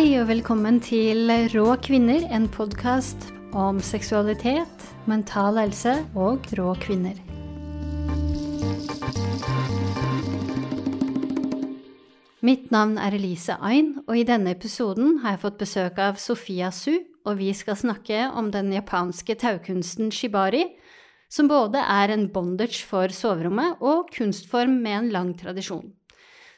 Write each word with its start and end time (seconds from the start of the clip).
Hei 0.00 0.14
og 0.16 0.30
velkommen 0.30 0.78
til 0.80 1.28
Rå 1.52 1.74
kvinner, 1.84 2.22
en 2.32 2.46
podkast 2.48 3.26
om 3.52 3.82
seksualitet, 3.84 4.86
mental 5.04 5.60
helse 5.60 5.92
og 6.16 6.46
rå 6.56 6.70
kvinner. 6.80 7.18
Mitt 12.40 12.72
navn 12.72 12.96
er 12.96 13.18
Elise 13.18 13.58
Ain, 13.60 13.98
og 14.06 14.16
i 14.16 14.24
denne 14.24 14.56
episoden 14.56 15.18
har 15.20 15.36
jeg 15.36 15.44
fått 15.44 15.60
besøk 15.66 16.00
av 16.00 16.16
Sofia 16.16 16.72
Su, 16.72 16.96
og 17.28 17.36
vi 17.44 17.52
skal 17.52 17.76
snakke 17.76 18.30
om 18.32 18.48
den 18.56 18.72
japanske 18.72 19.36
taukunsten 19.44 20.08
shibari, 20.08 20.64
som 21.28 21.52
både 21.52 21.84
er 21.84 22.16
en 22.16 22.30
bondage 22.32 22.88
for 22.88 23.12
soverommet 23.12 23.84
og 23.84 24.08
kunstform 24.16 24.80
med 24.80 25.02
en 25.02 25.16
lang 25.18 25.36
tradisjon. 25.36 25.90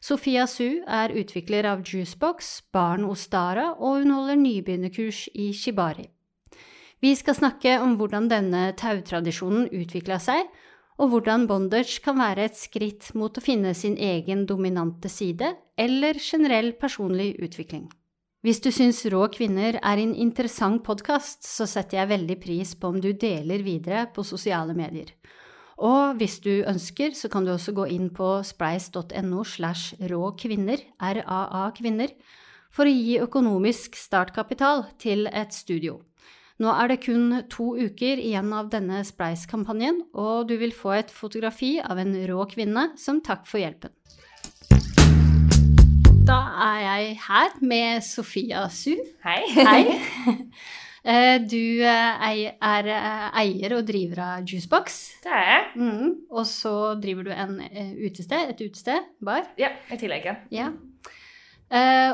Sofia 0.03 0.49
Su 0.51 0.83
er 0.83 1.13
utvikler 1.15 1.69
av 1.71 1.85
Juicebox, 1.87 2.49
barn 2.75 3.05
hos 3.07 3.29
Dara, 3.31 3.69
og 3.79 4.01
hun 4.01 4.11
holder 4.11 4.41
nybegynnerkurs 4.41 5.29
i 5.39 5.53
shibari. 5.55 6.09
Vi 7.03 7.13
skal 7.15 7.37
snakke 7.39 7.77
om 7.83 7.95
hvordan 8.01 8.27
denne 8.31 8.65
tautradisjonen 8.79 9.69
utvikla 9.71 10.19
seg, 10.23 10.51
og 10.99 11.13
hvordan 11.13 11.47
bondage 11.47 12.03
kan 12.03 12.19
være 12.19 12.49
et 12.49 12.59
skritt 12.59 13.13
mot 13.15 13.39
å 13.39 13.43
finne 13.43 13.73
sin 13.79 13.95
egen 13.95 14.43
dominante 14.47 15.11
side, 15.11 15.55
eller 15.79 16.19
generell 16.19 16.73
personlig 16.79 17.37
utvikling. 17.39 17.87
Hvis 18.43 18.59
du 18.59 18.73
syns 18.75 19.05
Rå 19.07 19.29
kvinner 19.31 19.79
er 19.79 20.03
en 20.03 20.17
interessant 20.19 20.83
podkast, 20.83 21.47
så 21.47 21.63
setter 21.71 22.01
jeg 22.01 22.11
veldig 22.11 22.39
pris 22.43 22.75
på 22.75 22.91
om 22.91 22.99
du 22.99 23.13
deler 23.15 23.63
videre 23.63 24.09
på 24.11 24.27
sosiale 24.27 24.75
medier. 24.75 25.15
Og 25.83 26.15
hvis 26.21 26.39
du 26.45 26.63
ønsker, 26.63 27.11
så 27.19 27.27
kan 27.29 27.43
du 27.43 27.51
også 27.53 27.75
gå 27.75 27.89
inn 27.91 28.07
på 28.15 28.37
spleis.no 28.47 29.43
slash 29.43 29.97
rå 30.13 30.31
kvinner, 30.39 30.79
RAA 31.03 31.65
kvinner, 31.75 32.15
for 32.73 32.87
å 32.87 32.95
gi 32.95 33.19
økonomisk 33.21 33.99
startkapital 33.99 34.87
til 35.03 35.27
et 35.27 35.51
studio. 35.53 35.99
Nå 36.63 36.71
er 36.71 36.93
det 36.93 37.01
kun 37.03 37.41
to 37.51 37.73
uker 37.75 38.21
igjen 38.23 38.53
av 38.55 38.69
denne 38.71 39.01
Spleis-kampanjen, 39.03 40.05
og 40.15 40.47
du 40.47 40.55
vil 40.61 40.75
få 40.77 40.93
et 41.01 41.11
fotografi 41.11 41.75
av 41.83 41.99
en 41.99 42.15
rå 42.31 42.47
kvinne 42.53 42.93
som 43.01 43.19
takk 43.25 43.49
for 43.51 43.59
hjelpen. 43.59 43.91
Da 46.23 46.39
er 46.69 46.79
jeg 46.85 47.19
her 47.27 47.59
med 47.67 48.07
Sofia 48.07 48.69
Su. 48.71 48.95
Hei. 49.27 49.43
Hei. 49.59 49.83
Eh, 51.05 51.39
Du 51.43 51.83
eh, 51.83 52.27
er 52.63 52.89
eh, 52.95 53.29
eier 53.43 53.75
og 53.75 53.87
driver 53.89 54.21
av 54.23 54.45
Juicebox. 54.47 54.99
Det 55.25 55.33
er 55.35 55.49
jeg. 55.49 55.65
Mm. 55.83 56.13
Og 56.31 56.47
så 56.47 56.75
driver 57.03 57.27
du 57.27 57.33
en 57.35 57.57
utested, 58.07 58.53
et 58.53 58.63
utested, 58.63 59.09
bar. 59.21 59.49
Ja, 59.59 59.73
i 59.91 59.99
tillegg. 59.99 60.25
ja. 60.31 60.37
Ja. 60.51 60.71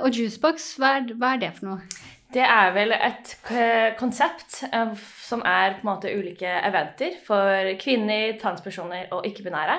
Og 0.05 0.13
Juicebox, 0.15 0.77
hva 0.79 0.93
hva 1.19 1.33
er 1.35 1.41
det 1.43 1.49
for 1.57 1.67
noe? 1.67 1.81
Det 2.29 2.45
er 2.45 2.75
vel 2.77 2.93
et 2.93 3.31
konsept 3.97 4.59
eh, 4.69 4.91
som 5.25 5.41
er 5.49 5.79
på 5.79 5.87
en 5.87 5.89
måte 5.89 6.11
ulike 6.13 6.51
eventer 6.69 7.15
for 7.25 7.71
kvinner, 7.81 8.35
transpersoner 8.41 9.09
og 9.17 9.25
ikke-binære. 9.25 9.79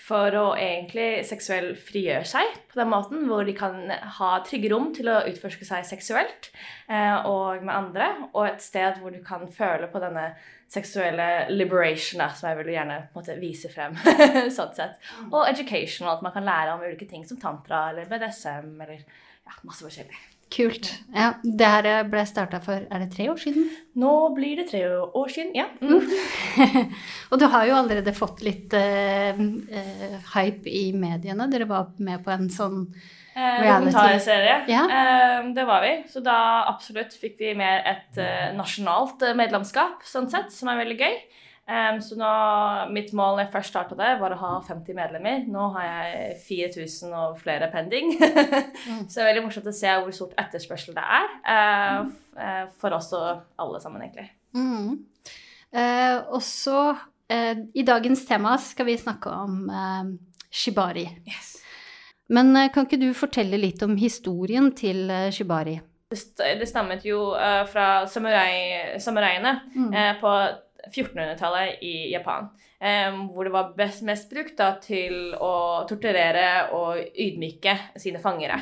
For 0.00 0.32
å 0.40 0.44
egentlig 0.56 1.26
seksuell 1.28 1.74
frigjøre 1.76 2.24
seg 2.24 2.54
på 2.70 2.80
den 2.80 2.88
måten, 2.88 3.26
hvor 3.28 3.44
de 3.44 3.52
kan 3.56 3.92
ha 4.16 4.30
trygge 4.46 4.72
rom 4.72 4.88
til 4.96 5.12
å 5.12 5.18
utforske 5.28 5.68
seg 5.68 5.84
seksuelt 5.90 6.48
eh, 6.88 7.20
og 7.28 7.60
med 7.60 7.74
andre. 7.76 8.08
Og 8.32 8.48
et 8.48 8.64
sted 8.64 8.96
hvor 9.02 9.12
du 9.12 9.20
kan 9.26 9.44
føle 9.52 9.92
på 9.92 10.00
denne 10.00 10.30
seksuelle 10.72 11.50
liberation, 11.52 12.24
som 12.32 12.48
jeg 12.48 12.62
vil 12.62 12.74
gjerne 12.78 13.00
måte, 13.12 13.36
vise 13.42 13.68
frem. 13.68 14.00
sånn 14.56 14.72
sett. 14.72 14.96
Og 15.28 15.44
educational, 15.44 16.16
at 16.16 16.24
man 16.24 16.32
kan 16.32 16.48
lære 16.48 16.78
om 16.78 16.88
ulike 16.88 17.10
ting 17.10 17.28
som 17.28 17.42
tantra 17.42 17.90
eller 17.92 18.08
BDSM 18.08 18.72
eller 18.78 19.02
ja, 19.04 19.60
masse 19.66 19.84
forskjellig. 19.84 20.39
Kult. 20.50 20.88
Ja, 21.14 21.28
det 21.44 21.66
her 21.70 21.86
ble 22.10 22.24
starta 22.26 22.58
for 22.64 22.82
er 22.82 23.02
det 23.04 23.12
tre 23.12 23.28
år 23.30 23.38
siden? 23.38 23.68
Nå 24.02 24.14
blir 24.34 24.58
det 24.58 24.66
tre 24.72 24.82
år 24.90 25.30
siden, 25.30 25.52
ja. 25.54 25.68
Mm. 25.78 26.02
og 27.30 27.38
du 27.38 27.46
har 27.52 27.68
jo 27.68 27.76
allerede 27.78 28.14
fått 28.16 28.42
litt 28.42 28.74
uh, 28.74 29.38
uh, 29.38 30.16
hype 30.32 30.66
i 30.66 30.88
mediene. 30.90 31.46
Dere 31.52 31.70
var 31.70 31.92
med 32.02 32.24
på 32.26 32.34
en 32.34 32.50
sånn 32.52 32.84
Eh. 33.30 33.60
Dokumentarserie. 33.62 34.56
Ja. 34.68 34.80
Eh, 34.90 35.44
det 35.54 35.62
var 35.64 35.84
vi. 35.84 35.92
Så 36.10 36.20
da 36.20 36.66
absolutt 36.66 37.14
fikk 37.16 37.38
vi 37.38 37.52
mer 37.56 37.78
et 37.86 38.18
nasjonalt 38.58 39.22
medlemskap, 39.38 40.02
sånn 40.04 40.26
sett, 40.28 40.50
som 40.52 40.68
er 40.68 40.80
veldig 40.82 40.96
gøy. 40.98 41.14
Eh, 41.70 41.98
så 42.02 42.16
nå, 42.18 42.28
mitt 42.90 43.12
mål 43.14 43.36
da 43.38 43.44
jeg 43.44 43.52
først 43.52 43.70
starta 43.70 43.96
det, 43.98 44.08
var 44.18 44.34
å 44.34 44.38
ha 44.40 44.52
50 44.66 44.96
medlemmer. 44.96 45.44
Nå 45.46 45.68
har 45.76 45.84
jeg 45.86 46.32
4000 46.48 47.12
og 47.14 47.36
flere 47.38 47.68
pending. 47.70 48.16
så 49.06 49.12
det 49.12 49.22
er 49.22 49.28
veldig 49.28 49.44
morsomt 49.44 49.68
å 49.70 49.74
se 49.76 49.92
hvor 50.00 50.16
stort 50.16 50.34
etterspørsel 50.40 50.96
det 50.96 51.04
er. 51.18 51.28
Uh, 51.46 52.64
for 52.80 52.96
oss 52.96 53.12
og 53.14 53.44
alle 53.60 53.80
sammen, 53.82 54.02
egentlig. 54.06 54.26
mm. 54.56 54.98
Uh, 55.70 56.16
Og 56.34 56.40
så, 56.42 56.80
uh, 57.30 57.60
i 57.78 57.84
dagens 57.86 58.24
tema, 58.26 58.56
skal 58.58 58.88
vi 58.88 58.96
snakke 58.98 59.30
om 59.30 59.68
shibari. 60.50 61.04
Yes. 61.28 61.52
Men 62.30 62.50
kan 62.74 62.88
ikke 62.88 62.98
du 62.98 63.12
fortelle 63.14 63.58
litt 63.58 63.82
om 63.86 63.94
historien 63.98 64.72
til 64.74 65.06
shibari? 65.34 65.76
Det, 66.10 66.18
st 66.18 66.42
det 66.58 66.66
stammet 66.66 67.06
jo 67.06 67.20
fra 67.70 67.86
samurai, 68.10 68.98
samuraiene 69.02 69.52
Mm. 69.76 69.94
på 70.18 70.34
1400-tallet 70.90 71.84
i 71.86 71.94
Japan. 72.12 72.50
hvor 73.34 73.44
det 73.44 73.52
var 73.52 73.74
best, 73.76 74.00
mest 74.08 74.30
brukt 74.30 74.56
da, 74.56 74.70
til 74.80 75.34
å 75.36 75.84
torturere 75.84 76.70
og 76.72 76.96
ydmyke 77.12 77.74
sine 78.00 78.22
fangere. 78.22 78.56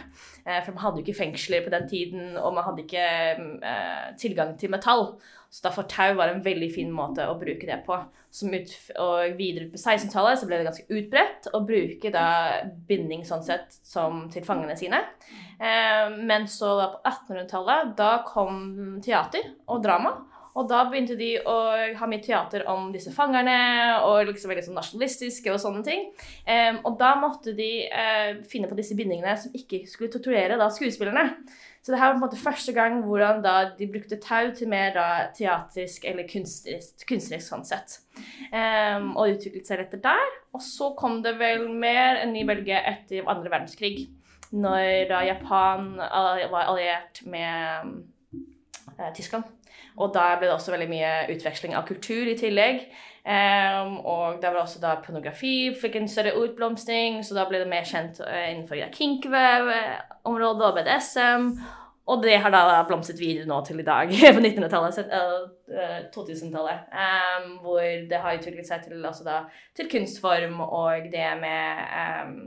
Eh, 0.49 0.62
for 0.65 0.72
man 0.72 0.84
hadde 0.84 1.00
jo 1.00 1.05
ikke 1.05 1.21
fengsler 1.21 1.65
på 1.65 1.72
den 1.72 1.89
tiden, 1.89 2.37
og 2.41 2.55
man 2.56 2.65
hadde 2.65 2.84
ikke 2.84 3.09
eh, 3.69 4.06
tilgang 4.21 4.55
til 4.59 4.72
metall. 4.72 5.11
Så 5.50 5.65
derfor 5.65 5.87
tau 5.89 6.15
var 6.16 6.28
en 6.28 6.44
veldig 6.44 6.69
fin 6.72 6.91
måte 6.93 7.25
å 7.28 7.37
bruke 7.41 7.69
det 7.69 7.83
på. 7.87 7.97
Ut, 8.28 8.72
og 9.00 9.39
videre 9.39 9.71
på 9.72 9.78
1600-tallet 9.81 10.41
så 10.41 10.49
ble 10.49 10.59
det 10.60 10.66
ganske 10.66 10.99
utbredt 10.99 11.49
å 11.56 11.62
bruke 11.65 12.10
da 12.12 12.27
binding 12.89 13.25
sånn 13.25 13.45
sett 13.45 13.78
som 13.81 14.27
til 14.33 14.45
fangene 14.45 14.77
sine. 14.77 15.00
Eh, 15.56 16.16
men 16.28 16.49
så 16.49 16.75
da 16.81 16.91
på 16.95 17.00
1800-tallet, 17.12 17.95
da 17.99 18.10
kom 18.28 18.99
teater 19.05 19.55
og 19.69 19.83
drama. 19.84 20.16
Og 20.59 20.67
da 20.71 20.83
begynte 20.89 21.15
de 21.19 21.37
å 21.47 21.57
ha 22.01 22.09
mye 22.11 22.23
teater 22.25 22.65
om 22.71 22.91
disse 22.95 23.13
fangerne, 23.15 23.55
og 24.09 24.27
liksom 24.27 24.51
veldig 24.51 24.65
sånn 24.67 24.79
nasjonalistiske 24.79 25.53
og 25.55 25.61
sånne 25.63 25.85
ting. 25.87 26.09
Um, 26.49 26.81
og 26.89 26.99
da 26.99 27.13
måtte 27.21 27.55
de 27.55 27.71
uh, 27.87 28.41
finne 28.51 28.71
på 28.71 28.79
disse 28.79 28.97
bindingene 28.99 29.37
som 29.39 29.55
ikke 29.55 29.85
skulle 29.91 30.11
torturere 30.11 30.59
da 30.59 30.67
skuespillerne. 30.75 31.29
Så 31.79 31.95
det 31.95 32.01
her 32.01 32.11
var 32.11 32.17
på 32.17 32.19
en 32.19 32.25
måte 32.27 32.41
første 32.41 32.75
gang 32.77 32.99
hvordan 33.07 33.39
da 33.45 33.55
de 33.79 33.87
brukte 33.89 34.19
tau 34.21 34.51
til 34.57 34.69
mer 34.69 34.91
da 34.97 35.07
teatrisk 35.37 36.05
eller 36.11 36.27
kunstnerisk, 36.29 37.07
kunstnerisk 37.09 37.53
sånn 37.53 37.65
sett. 37.69 38.01
Um, 38.51 39.15
og 39.15 39.37
utviklet 39.37 39.71
seg 39.71 39.85
etter 39.87 40.03
der. 40.03 40.35
Og 40.57 40.65
så 40.65 40.91
kom 40.99 41.21
det 41.25 41.37
vel 41.39 41.69
mer 41.71 42.19
en 42.25 42.35
ny 42.35 42.43
bølge 42.49 42.83
etter 42.83 43.31
andre 43.31 43.55
verdenskrig. 43.55 44.09
Når 44.49 45.07
da 45.11 45.23
Japan 45.29 45.93
var 46.01 46.65
alliert 46.65 47.23
med 47.29 47.95
uh, 48.99 49.11
Tyskland. 49.15 49.58
Og 49.98 50.14
da 50.14 50.31
ble 50.38 50.48
det 50.48 50.54
også 50.54 50.75
veldig 50.75 50.91
mye 50.91 51.12
utveksling 51.34 51.75
av 51.76 51.86
kultur 51.88 52.31
i 52.31 52.36
tillegg. 52.38 52.86
Um, 53.28 53.98
og 54.09 54.38
der 54.41 54.54
var 54.54 54.62
også 54.62 54.81
da 54.81 54.94
pornografi 55.04 55.75
fikk 55.76 55.98
en 55.98 56.09
større 56.09 56.32
utblomstring, 56.38 57.19
så 57.26 57.36
da 57.36 57.44
ble 57.48 57.60
det 57.60 57.69
mer 57.69 57.84
kjent 57.84 58.22
eh, 58.25 58.54
innenfor 58.54 58.81
kinkvev-området 58.94 60.64
og 60.70 60.78
BDSM. 60.78 61.50
Og 62.09 62.22
det 62.25 62.38
har 62.41 62.54
da 62.54 62.78
blomstret 62.88 63.20
videre 63.20 63.44
nå 63.50 63.59
til 63.66 63.82
i 63.82 63.84
dag, 63.84 64.09
på 64.36 64.41
1900-tallet, 64.41 65.12
eh, 65.12 65.98
2000-tallet. 66.15 66.86
Um, 66.94 67.50
hvor 67.66 67.82
det 67.82 68.22
har 68.22 68.38
utviklet 68.38 68.70
seg 68.70 68.86
til, 68.86 69.04
altså 69.04 69.26
da, 69.28 69.42
til 69.76 69.91
kunstform 69.92 70.62
og 70.65 71.10
det 71.12 71.28
med 71.42 71.84
um, 72.24 72.41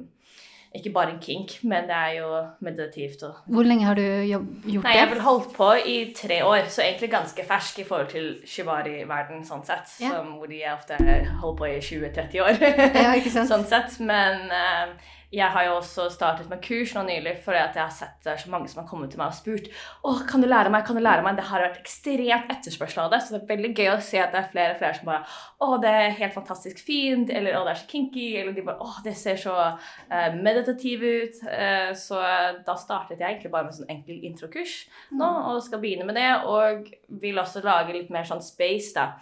ikke 0.75 0.91
bare 0.95 1.11
en 1.11 1.19
kink, 1.19 1.57
men 1.67 1.83
det 1.89 1.95
er 1.95 2.11
jo 2.21 2.27
meditativt 2.63 3.23
og 3.27 3.33
Hvor 3.45 3.67
lenge 3.67 3.85
har 3.85 3.97
du 3.99 4.01
gjort 4.01 4.85
Nei, 4.85 4.93
jeg 4.95 5.03
har 5.03 5.09
vel 5.11 5.23
holdt 5.25 5.49
på 5.55 5.67
i 5.85 5.97
tre 6.15 6.37
år, 6.47 6.69
så 6.71 6.85
egentlig 6.85 7.09
ganske 7.11 7.45
fersk 7.47 7.79
i 7.79 7.87
forhold 7.87 8.07
til 8.13 8.29
shibari-verden, 8.47 9.43
sånn 9.47 9.65
sett. 9.67 9.91
Ja. 9.99 10.13
Som, 10.15 10.37
hvor 10.39 10.47
de 10.47 10.61
ofte 10.71 10.99
holder 11.41 11.57
på 11.59 11.67
i 11.67 11.79
20-30 11.83 12.45
år. 12.45 12.63
Ja, 12.95 13.11
ikke 13.19 13.33
sant? 13.35 13.51
sånn 13.51 13.67
sett. 13.67 13.99
Men 13.99 14.47
eh, 14.47 15.11
jeg 15.31 15.47
har 15.47 15.63
jo 15.63 15.77
også 15.77 16.09
startet 16.11 16.49
med 16.51 16.59
kurs 16.63 16.91
nå 16.95 17.05
nylig, 17.07 17.37
fordi 17.45 17.59
at 17.61 17.77
jeg 17.77 17.85
har 17.85 17.93
sett 17.95 18.17
det 18.25 18.33
er 18.33 18.41
så 18.41 18.49
mange 18.51 18.67
som 18.67 18.81
har 18.81 18.87
kommet 18.89 19.13
til 19.13 19.21
meg 19.21 19.31
og 19.31 19.37
spurt 19.37 19.69
å, 20.03 20.15
kan 20.27 20.43
du 20.43 20.47
lære 20.49 20.71
meg, 20.73 20.83
kan 20.87 20.97
du 20.97 21.03
lære 21.03 21.23
meg? 21.23 21.37
Det 21.37 21.45
har 21.47 21.63
vært 21.63 21.79
ekstremt 21.79 22.51
etterspørsel 22.51 23.05
av 23.05 23.13
det, 23.13 23.21
så 23.23 23.35
det 23.35 23.39
er 23.39 23.51
veldig 23.53 23.71
gøy 23.71 23.91
å 23.93 24.01
se 24.03 24.19
at 24.19 24.35
det 24.35 24.41
er 24.41 24.49
flere 24.51 24.75
og 24.75 24.81
flere 24.81 24.97
som 24.97 25.11
bare 25.11 25.21
å, 25.63 25.77
det 25.81 25.93
er 26.01 26.17
helt 26.19 26.35
fantastisk 26.35 26.81
fint, 26.83 27.31
eller 27.31 27.55
å, 27.55 27.63
det 27.67 27.75
er 27.75 27.79
så 27.79 27.87
kinky, 27.93 28.27
eller 28.41 28.57
de 28.57 28.65
bare 28.67 28.83
å, 28.83 28.91
det 29.05 29.15
ser 29.19 29.39
så 29.39 29.55
uh, 29.55 30.29
meditativ 30.35 31.05
ut. 31.05 31.39
Uh, 31.47 31.91
så 31.97 32.19
da 32.67 32.75
startet 32.79 33.21
jeg 33.21 33.27
egentlig 33.37 33.53
bare 33.53 33.69
med 33.69 33.77
sånn 33.77 33.91
enkel 33.93 34.19
introkurs 34.27 34.81
nå, 35.15 35.31
og 35.51 35.63
skal 35.63 35.81
begynne 35.83 36.07
med 36.07 36.19
det, 36.19 36.29
og 36.49 36.91
vil 37.21 37.39
også 37.39 37.63
lage 37.65 37.95
litt 37.95 38.11
mer 38.13 38.27
sånn 38.27 38.43
space, 38.43 38.91
da. 38.97 39.13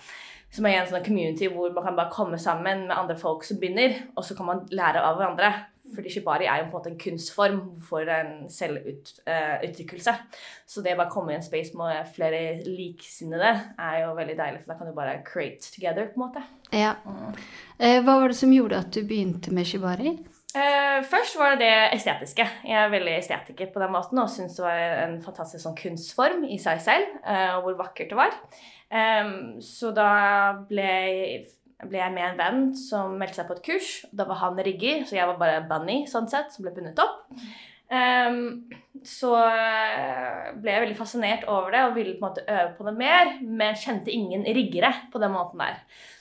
Som 0.50 0.66
er 0.66 0.80
en 0.80 0.88
sånn 0.90 1.06
community 1.06 1.46
hvor 1.54 1.70
man 1.76 1.86
kan 1.86 1.98
bare 1.98 2.10
komme 2.10 2.40
sammen 2.42 2.88
med 2.88 2.96
andre 2.96 3.18
folk 3.20 3.44
som 3.46 3.60
begynner, 3.62 3.94
og 4.18 4.26
så 4.26 4.34
kan 4.38 4.48
man 4.48 4.64
lære 4.74 5.04
av 5.06 5.20
hverandre. 5.20 5.52
Fordi 5.96 6.14
shibari 6.14 6.48
er 6.50 6.62
jo 6.62 6.70
på 6.70 6.72
en 6.72 6.78
måte 6.78 6.92
en 6.94 7.02
kunstform 7.02 7.60
for 7.90 8.10
en 8.14 8.34
selvuttrykkelse. 8.54 10.16
Så 10.70 10.84
det 10.86 10.96
å 10.96 11.02
bare 11.02 11.14
komme 11.14 11.34
i 11.34 11.38
en 11.40 11.46
space 11.46 11.78
med 11.78 12.10
flere 12.16 12.42
liksinnede 12.66 13.54
er 13.76 14.02
jo 14.04 14.16
veldig 14.18 14.38
deilig, 14.40 14.64
for 14.64 14.74
da 14.74 14.80
kan 14.80 14.90
du 14.90 14.98
bare 14.98 15.22
create 15.28 15.72
together, 15.74 16.12
på 16.14 16.20
en 16.20 16.26
måte. 16.28 16.44
Ja. 16.76 16.96
Eh, 17.80 18.02
hva 18.04 18.20
var 18.22 18.30
det 18.30 18.40
som 18.40 18.54
gjorde 18.54 18.84
at 18.84 18.92
du 18.94 19.02
begynte 19.08 19.54
med 19.56 19.68
shibari? 19.70 20.18
Uh, 20.50 21.04
først 21.06 21.36
var 21.38 21.54
det 21.54 21.62
det 21.62 21.74
estetiske. 22.00 22.46
Jeg 22.66 22.74
er 22.74 22.90
veldig 22.90 23.12
estetiker 23.20 23.70
på 23.70 23.82
den 23.84 23.92
måten 23.94 24.18
og 24.18 24.32
syns 24.34 24.56
det 24.58 24.64
var 24.66 24.80
en 25.04 25.20
fantastisk 25.22 25.62
sånn 25.62 25.78
kunstform 25.78 26.48
i 26.50 26.58
seg 26.62 26.82
selv, 26.82 27.20
uh, 27.22 27.60
hvor 27.62 27.78
vakkert 27.78 28.10
det 28.10 28.18
var. 28.18 28.34
Um, 28.90 29.60
så 29.62 29.92
da 29.94 30.10
ble 30.66 30.88
jeg, 30.90 31.44
ble 31.88 32.02
jeg, 32.02 32.14
med 32.16 32.26
en 32.26 32.40
venn 32.40 32.62
som 32.78 33.16
meldte 33.20 33.40
seg 33.40 33.50
på 33.50 33.58
et 33.58 33.66
kurs. 33.66 33.90
Da 34.12 34.28
var 34.30 34.42
han 34.44 34.60
rigger, 34.66 35.06
så 35.08 35.20
jeg 35.20 35.30
var 35.32 35.40
bare 35.42 35.66
bunny 35.70 36.02
sånn 36.10 36.30
sett, 36.32 36.52
som 36.54 36.66
ble 36.66 36.76
bundet 36.76 37.00
opp. 37.04 37.26
Um, 37.90 38.70
så 39.02 39.32
eh, 39.50 40.50
ble 40.62 40.74
jeg 40.76 40.84
veldig 40.84 40.98
fascinert 41.00 41.48
over 41.50 41.74
det 41.74 41.80
og 41.88 41.96
ville 41.96 42.20
på 42.20 42.22
en 42.22 42.28
måte 42.28 42.44
øve 42.46 42.76
på 42.78 42.86
det 42.86 42.94
mer, 43.00 43.32
men 43.42 43.80
kjente 43.80 44.14
ingen 44.14 44.44
riggere 44.46 44.92
på 45.14 45.22
den 45.24 45.34
måten 45.34 45.64
der. 45.64 45.80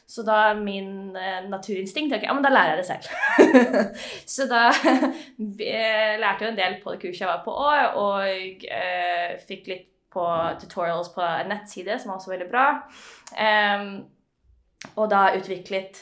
Så 0.08 0.22
da 0.24 0.54
min 0.56 1.16
eh, 1.16 1.42
naturinstinkt 1.50 2.14
okay, 2.16 2.24
Ja, 2.24 2.32
men 2.32 2.46
da 2.46 2.52
lærer 2.54 2.76
jeg 2.76 2.80
det 2.80 2.86
selv. 2.88 3.10
så 4.34 4.46
da 4.48 4.62
eh, 4.72 6.14
lærte 6.22 6.46
jeg 6.46 6.54
en 6.54 6.60
del 6.62 6.78
på 6.80 6.94
det 6.94 7.02
kurset 7.02 7.26
jeg 7.26 7.28
var 7.28 7.42
på 7.44 7.52
òg, 7.52 7.98
og 8.00 8.68
eh, 8.72 9.34
fikk 9.50 9.68
litt 9.68 9.88
på 10.08 10.24
tutorials 10.62 11.10
på 11.12 11.20
en 11.20 11.52
nettside, 11.52 11.98
som 12.00 12.14
var 12.14 12.22
også 12.22 12.32
veldig 12.32 12.48
bra. 12.48 12.68
Um, 13.36 13.90
og 14.94 15.08
da 15.10 15.24
utviklet 15.34 15.98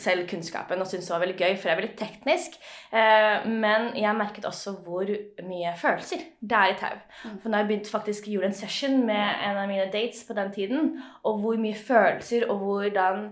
selv 0.00 0.22
kunnskapen 0.28 0.80
og 0.80 0.88
syntes 0.88 1.08
det 1.08 1.12
var 1.12 1.22
veldig 1.24 1.36
gøy, 1.36 1.56
for 1.56 1.68
jeg 1.68 1.74
er 1.74 1.80
veldig 1.82 1.96
teknisk. 1.98 2.56
Eh, 2.88 3.44
men 3.50 3.90
jeg 3.98 4.16
merket 4.16 4.48
også 4.48 4.72
hvor 4.86 5.10
mye 5.44 5.74
følelser 5.76 6.24
det 6.40 6.56
er 6.56 6.72
i 6.72 6.78
tau. 6.80 6.96
For 7.22 7.36
For 7.42 7.52
når 7.52 7.58
jeg 7.58 7.68
begynte 7.68 7.92
faktisk 7.92 8.30
gjorde 8.32 8.50
en 8.50 8.56
session 8.56 8.98
med 9.06 9.44
en 9.44 9.60
av 9.60 9.68
mine 9.68 9.90
dates 9.92 10.24
på 10.24 10.36
den 10.38 10.52
tiden, 10.52 10.90
og 11.24 11.40
hvor 11.44 11.60
mye 11.60 11.76
følelser 11.76 12.48
og 12.48 12.64
hvordan 12.64 13.28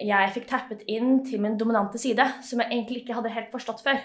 jeg 0.00 0.32
fikk 0.34 0.48
tappet 0.48 0.80
inn 0.88 1.20
til 1.26 1.40
min 1.40 1.58
dominante 1.60 2.00
side, 2.00 2.24
som 2.42 2.60
jeg 2.60 2.72
egentlig 2.72 3.02
ikke 3.02 3.18
hadde 3.18 3.34
helt 3.36 3.52
forstått 3.52 3.84
før. 3.84 4.00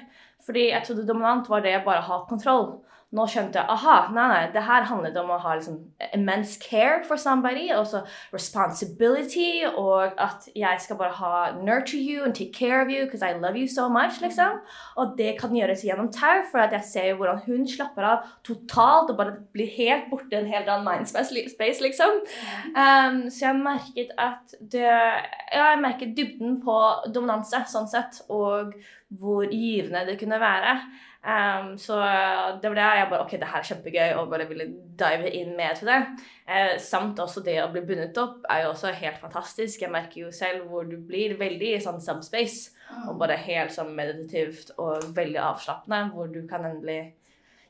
Fordi 0.45 0.69
jeg 0.69 0.83
trodde 0.83 1.07
dominant 1.07 1.47
var 1.49 1.63
det 1.63 1.77
å 1.79 1.85
bare 1.87 2.03
ha 2.03 2.19
kontroll 2.27 2.81
nå 3.15 3.23
skjønte 3.31 3.61
jeg 3.61 3.71
aha, 3.71 4.09
nei, 4.11 4.25
nei, 4.27 4.39
det 4.51 4.65
her 4.67 4.83
handlet 4.89 5.15
om 5.21 5.29
å 5.31 5.37
ha 5.39 5.53
liksom 5.55 5.77
immense 6.11 6.57
care 6.59 7.05
for 7.07 7.15
somebody. 7.15 7.69
Også 7.71 8.01
responsibility, 8.33 9.63
og 9.69 10.19
at 10.19 10.49
jeg 10.51 10.81
skal 10.83 10.99
bare 10.99 11.15
ha 11.15 11.31
nurture 11.55 12.01
you 12.01 12.25
and 12.25 12.35
take 12.35 12.51
care 12.51 12.81
of 12.83 12.91
you 12.91 13.05
because 13.05 13.23
I 13.23 13.31
love 13.39 13.55
you 13.55 13.67
so 13.67 13.87
much. 13.87 14.19
liksom. 14.21 14.59
Og 14.99 15.15
det 15.17 15.37
kan 15.39 15.55
gjøres 15.55 15.85
gjennom 15.87 16.11
tau, 16.11 16.43
for 16.51 16.65
at 16.65 16.75
jeg 16.75 16.89
ser 16.89 17.09
jo 17.13 17.21
hvordan 17.21 17.39
hun 17.47 17.63
slapper 17.67 18.09
av 18.09 18.27
totalt 18.43 19.13
og 19.13 19.21
bare 19.21 19.37
blir 19.55 19.71
helt 19.77 20.11
borte 20.11 20.35
en 20.35 20.51
hel 20.51 20.67
annen 20.67 20.87
mindspace, 20.87 21.79
liksom. 21.87 22.21
Um, 22.75 23.23
så 23.31 23.47
jeg 23.47 23.63
merket 23.63 24.11
at 24.19 24.59
det 24.59 24.83
Ja, 24.87 25.71
jeg 25.71 25.79
merket 25.79 26.15
dybden 26.17 26.57
på 26.59 26.75
dominanse, 27.15 27.63
sånn 27.71 27.87
sett, 27.87 28.19
og 28.27 28.75
hvor 29.15 29.47
givende 29.47 30.03
det 30.09 30.17
kunne 30.19 30.39
være. 30.41 30.75
Um, 31.25 31.73
så 31.81 31.97
det 32.61 32.69
var 32.69 32.77
det 32.77 32.83
jeg 32.85 33.07
bare 33.09 33.23
Ok, 33.25 33.31
det 33.41 33.49
her 33.49 33.59
er 33.59 33.67
kjempegøy, 33.67 34.11
og 34.19 34.29
bare 34.31 34.45
ville 34.47 34.67
dive 34.99 35.31
inn 35.35 35.55
mer 35.57 35.75
til 35.75 35.89
det. 35.89 35.99
Uh, 36.47 36.77
samt 36.79 37.19
også 37.19 37.43
det 37.43 37.57
å 37.63 37.69
bli 37.73 37.83
bundet 37.87 38.17
opp 38.21 38.45
er 38.51 38.63
jo 38.63 38.71
også 38.71 38.93
helt 38.95 39.19
fantastisk. 39.19 39.81
Jeg 39.83 39.93
merker 39.93 40.21
jo 40.23 40.31
selv 40.31 40.69
hvor 40.71 40.87
du 40.87 40.95
blir 40.97 41.35
veldig 41.39 41.73
i 41.75 41.83
sånn 41.83 41.99
subspace, 42.03 42.71
og 43.03 43.15
mm. 43.15 43.21
bare 43.21 43.39
helt 43.43 43.75
sånn 43.75 43.91
meditativt 43.97 44.71
og 44.77 45.09
veldig 45.17 45.41
avslappende, 45.49 46.05
hvor 46.13 46.31
du 46.31 46.43
kan 46.49 46.69
endelig 46.69 47.01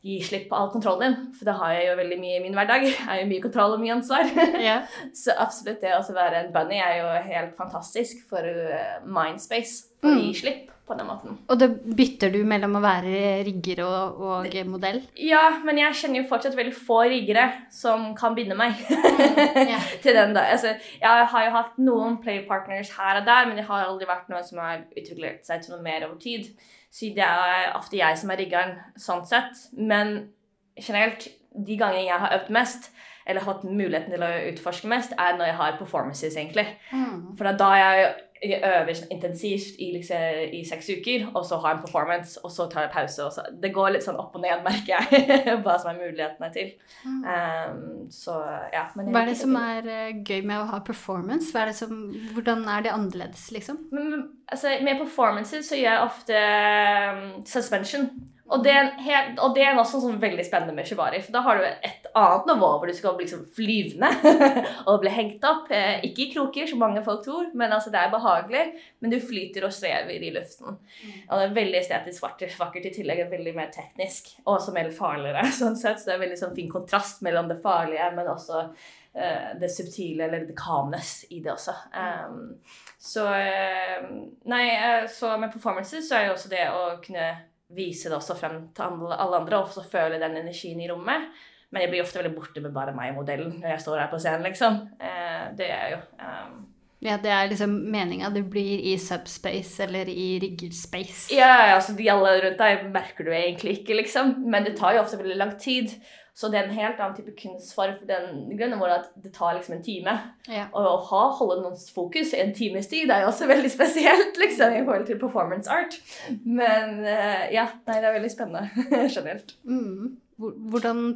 gi 0.06 0.20
slipp 0.24 0.46
på 0.52 0.56
all 0.56 0.70
kontrollen 0.72 1.04
din. 1.18 1.34
For 1.36 1.50
det 1.50 1.58
har 1.58 1.74
jeg 1.74 1.90
jo 1.90 1.98
veldig 2.04 2.22
mye 2.22 2.38
i 2.38 2.46
min 2.46 2.56
hverdag. 2.56 2.86
Jeg 2.92 3.10
har 3.10 3.22
jo 3.24 3.28
mye 3.32 3.44
kontroll 3.44 3.76
og 3.76 3.82
mye 3.82 3.98
ansvar. 3.98 4.30
Yeah. 4.62 4.86
så 5.24 5.36
absolutt 5.40 5.82
det 5.82 5.98
å 5.98 6.04
være 6.14 6.46
en 6.46 6.54
bunny 6.54 6.78
er 6.78 7.00
jo 7.02 7.12
helt 7.32 7.58
fantastisk 7.58 8.22
for 8.30 8.46
uh, 8.46 8.98
mindspace. 9.04 9.96
For 9.98 10.14
å 10.14 10.20
gi 10.20 10.34
mm. 10.34 10.42
slipp 10.46 10.74
på 10.88 10.96
den 10.96 11.08
måten. 11.10 11.36
Og 11.52 11.60
det 11.60 11.68
bytter 11.98 12.32
du 12.32 12.40
mellom 12.48 12.78
å 12.80 12.84
være 12.84 13.42
rigger 13.48 13.84
og, 13.84 14.22
og 14.24 14.58
modell? 14.72 15.02
Ja, 15.20 15.44
men 15.66 15.82
jeg 15.82 15.98
kjenner 16.00 16.22
jo 16.22 16.30
fortsatt 16.30 16.56
veldig 16.58 16.76
få 16.76 17.02
riggere 17.12 17.48
som 17.74 18.14
kan 18.18 18.38
binde 18.38 18.56
meg 18.58 18.80
yeah. 18.88 19.92
til 20.04 20.16
den. 20.16 20.36
da. 20.38 20.48
Altså, 20.54 20.78
jeg 21.02 21.28
har 21.34 21.46
jo 21.48 21.56
hatt 21.58 21.78
noen 21.82 22.18
playpartners 22.24 22.94
her 22.96 23.22
og 23.22 23.28
der, 23.28 23.50
men 23.50 23.60
det 23.60 23.68
har 23.68 23.88
aldri 23.90 24.08
vært 24.10 24.32
noen 24.32 24.48
som 24.48 24.64
har 24.64 24.86
utviklet 24.96 25.44
seg 25.48 25.64
til 25.64 25.76
noe 25.76 25.84
mer 25.84 26.08
over 26.08 26.18
tid. 26.24 26.48
Så 26.94 27.12
det 27.16 27.26
er 27.26 27.74
ofte 27.76 28.00
jeg 28.00 28.20
som 28.20 28.32
er 28.32 28.42
riggeren 28.42 28.78
sånn 29.00 29.26
sett. 29.28 29.68
Men 29.76 30.32
generelt, 30.80 31.28
de 31.52 31.78
gangene 31.80 32.08
jeg 32.08 32.22
har 32.24 32.38
øvd 32.40 32.54
mest, 32.56 32.92
eller 33.28 33.44
hatt 33.44 33.66
muligheten 33.68 34.14
til 34.14 34.24
å 34.24 34.30
utforske 34.54 34.88
mest, 34.88 35.12
er 35.20 35.36
når 35.36 35.50
jeg 35.50 35.58
har 35.60 35.80
performances, 35.82 36.38
egentlig. 36.40 36.64
Mm. 36.96 37.36
For 37.36 37.58
da 37.60 37.72
er 37.76 37.82
jeg 37.84 38.14
jeg 38.44 38.60
øver 38.64 39.00
intensivt 39.12 39.80
i, 39.80 39.92
liksom, 39.94 40.18
i, 40.54 40.62
seks 40.66 40.90
uker, 40.90 41.28
og 41.34 41.46
så 41.46 41.58
har 41.58 41.70
jeg 41.70 41.78
en 41.78 41.84
performance, 41.86 42.40
og 42.44 42.52
så 42.52 42.68
tar 42.72 42.86
jeg 42.86 42.92
pause. 42.94 43.28
Så, 43.34 43.46
det 43.64 43.74
går 43.76 43.96
litt 43.96 44.06
sånn 44.06 44.20
opp 44.22 44.36
og 44.38 44.44
ned, 44.44 44.64
merker 44.68 44.94
jeg, 44.94 45.58
hva 45.66 45.78
som 45.82 45.92
er 45.92 46.00
mulighetene 46.02 46.52
til. 46.54 46.72
Mm. 47.04 47.20
Um, 47.26 47.84
så, 48.14 48.38
ja, 48.74 48.88
hva 48.94 49.24
er 49.24 49.32
det 49.32 49.38
som 49.42 49.58
er 49.62 49.90
uh, 49.90 50.22
gøy 50.22 50.42
med 50.42 50.62
å 50.62 50.70
ha 50.72 50.82
performance? 50.86 51.52
Er 51.58 51.74
som, 51.76 52.08
hvordan 52.36 52.66
er 52.72 52.88
det 52.88 52.96
annerledes, 52.96 53.50
liksom? 53.56 53.88
Men, 53.92 54.30
altså, 54.48 54.78
med 54.86 55.02
performances 55.02 55.70
så 55.72 55.80
gjør 55.80 55.94
jeg 55.94 56.08
ofte 56.08 56.42
um, 56.42 57.30
suspension. 57.48 58.12
Og 58.48 58.64
det, 58.64 58.76
helt, 59.04 59.40
og 59.44 59.56
det, 59.58 59.66
er 59.68 59.76
også 59.76 60.00
sånn 60.00 60.22
veldig 60.22 60.46
spennende 60.48 60.76
med 60.76 60.88
shibari. 60.88 61.20
For 61.24 61.36
da 61.36 61.42
har 61.44 61.60
du 61.60 61.66
et 61.68 62.07
annet 62.18 62.50
nivå 62.50 62.70
hvor 62.78 62.90
du 62.90 62.96
skal 62.96 63.16
bli 63.18 63.26
liksom 63.26 63.46
flyvende 63.56 64.10
og 64.90 65.02
bli 65.04 65.12
hengt 65.14 65.46
opp. 65.48 65.72
Eh, 65.74 66.04
ikke 66.08 66.26
i 66.26 66.30
kroker, 66.34 66.68
som 66.70 66.82
mange 66.82 67.04
folk 67.06 67.24
tror, 67.26 67.50
men 67.58 67.74
altså 67.76 67.94
det 67.94 68.02
er 68.02 68.14
behagelig. 68.14 68.64
Men 69.00 69.14
du 69.14 69.18
flyter 69.24 69.68
og 69.68 69.74
svever 69.76 70.26
i 70.28 70.32
luften. 70.36 70.78
Mm. 70.78 71.16
Og 71.30 71.34
det 71.34 71.48
er 71.48 71.58
veldig 71.58 71.82
estetisk 71.82 72.26
vakkert, 72.26 72.56
vakkert 72.60 72.90
i 72.90 72.94
tillegg. 73.00 73.24
er 73.26 73.34
veldig 73.34 73.56
mer 73.58 73.74
teknisk. 73.74 74.32
Og 74.46 74.56
også 74.58 74.76
mer 74.76 74.92
farligere. 74.96 75.44
sånn 75.62 75.78
sett, 75.80 76.02
Så 76.02 76.12
det 76.12 76.16
er 76.18 76.24
veldig 76.26 76.40
sånn 76.40 76.56
fin 76.58 76.72
kontrast 76.72 77.22
mellom 77.26 77.52
det 77.52 77.60
farlige, 77.64 78.08
men 78.16 78.32
også 78.32 78.64
uh, 78.68 79.52
det 79.60 79.72
subtile, 79.74 80.28
eller 80.28 80.48
det 80.48 80.58
calmness 80.58 81.20
i 81.34 81.42
det 81.44 81.54
også. 81.54 81.76
Um, 81.98 82.56
så 83.02 83.28
uh, 83.28 84.08
Nei, 84.50 84.64
uh, 84.78 85.06
så 85.12 85.36
med 85.38 85.54
performances 85.54 86.10
så 86.10 86.20
er 86.20 86.28
jo 86.28 86.38
også 86.38 86.52
det 86.54 86.66
å 86.72 86.88
kunne 87.04 87.30
vise 87.76 88.10
det 88.10 88.16
også 88.16 88.38
frem 88.40 88.60
til 88.76 89.12
alle 89.12 89.42
andre, 89.42 89.60
og 89.60 89.68
også 89.68 89.84
føle 89.92 90.20
den 90.22 90.40
energien 90.40 90.80
i 90.82 90.90
rommet. 90.90 91.28
Men 91.72 91.84
jeg 91.84 91.92
blir 91.92 92.04
ofte 92.06 92.22
veldig 92.22 92.36
borte 92.36 92.64
med 92.64 92.72
bare 92.76 92.96
meg 92.96 93.12
og 93.12 93.22
modellen 93.22 93.58
når 93.60 93.74
jeg 93.74 93.84
står 93.84 94.02
her 94.02 94.10
på 94.12 94.20
scenen, 94.24 94.48
liksom. 94.48 94.82
Eh, 95.04 95.46
det 95.60 95.70
er 95.74 95.94
jo 95.96 96.02
um... 96.22 96.66
Ja, 97.04 97.20
det 97.22 97.30
er 97.30 97.50
liksom 97.52 97.76
meninga 97.94 98.32
du 98.34 98.40
blir 98.50 98.80
i 98.90 98.96
subspace 98.98 99.84
eller 99.86 100.10
i 100.10 100.40
riggerspace. 100.42 101.28
Ja, 101.36 101.76
altså 101.76 101.94
de 101.94 102.08
alle 102.10 102.32
rundt 102.42 102.62
deg 102.62 102.88
merker 102.94 103.28
du 103.28 103.34
egentlig 103.36 103.82
ikke, 103.82 104.00
liksom. 104.00 104.40
Men 104.50 104.66
det 104.66 104.80
tar 104.80 104.96
jo 104.96 105.04
ofte 105.04 105.20
veldig 105.20 105.38
lang 105.38 105.54
tid. 105.62 105.94
Så 106.38 106.52
det 106.54 106.60
er 106.60 106.68
en 106.68 106.78
helt 106.78 107.00
annen 107.02 107.16
type 107.18 107.34
kunstform 107.38 107.96
for 107.98 108.10
den 108.10 108.50
grunnen 108.58 108.78
hvor 108.78 108.92
det 108.94 109.32
tar 109.34 109.56
liksom 109.58 109.78
en 109.78 109.86
time. 109.86 110.14
Ja. 110.46 110.68
Og 110.70 110.86
å 110.86 110.98
ha, 111.10 111.22
holde 111.40 111.64
noens 111.64 111.88
fokus 111.94 112.34
i 112.34 112.42
en 112.44 112.54
times 112.58 112.90
tid 112.92 113.10
er 113.10 113.24
jo 113.24 113.32
også 113.32 113.50
veldig 113.54 113.72
spesielt 113.74 114.38
liksom, 114.42 114.76
i 114.78 114.84
forhold 114.84 115.08
til 115.10 115.22
performance 115.22 115.70
art. 115.70 115.98
Men 116.46 117.00
uh, 117.06 117.46
ja, 117.54 117.70
nei, 117.90 117.98
det 117.98 118.10
er 118.10 118.18
veldig 118.20 118.34
spennende 118.34 118.86
generelt. 119.16 119.56
Mm. 119.66 120.18
Hvordan 120.38 121.08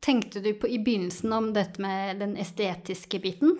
tenkte 0.00 0.40
du 0.40 0.52
på 0.54 0.68
i 0.68 0.78
begynnelsen 0.82 1.32
om 1.32 1.50
dette 1.56 1.82
med 1.82 2.22
den 2.22 2.36
estetiske 2.40 3.20
biten? 3.22 3.58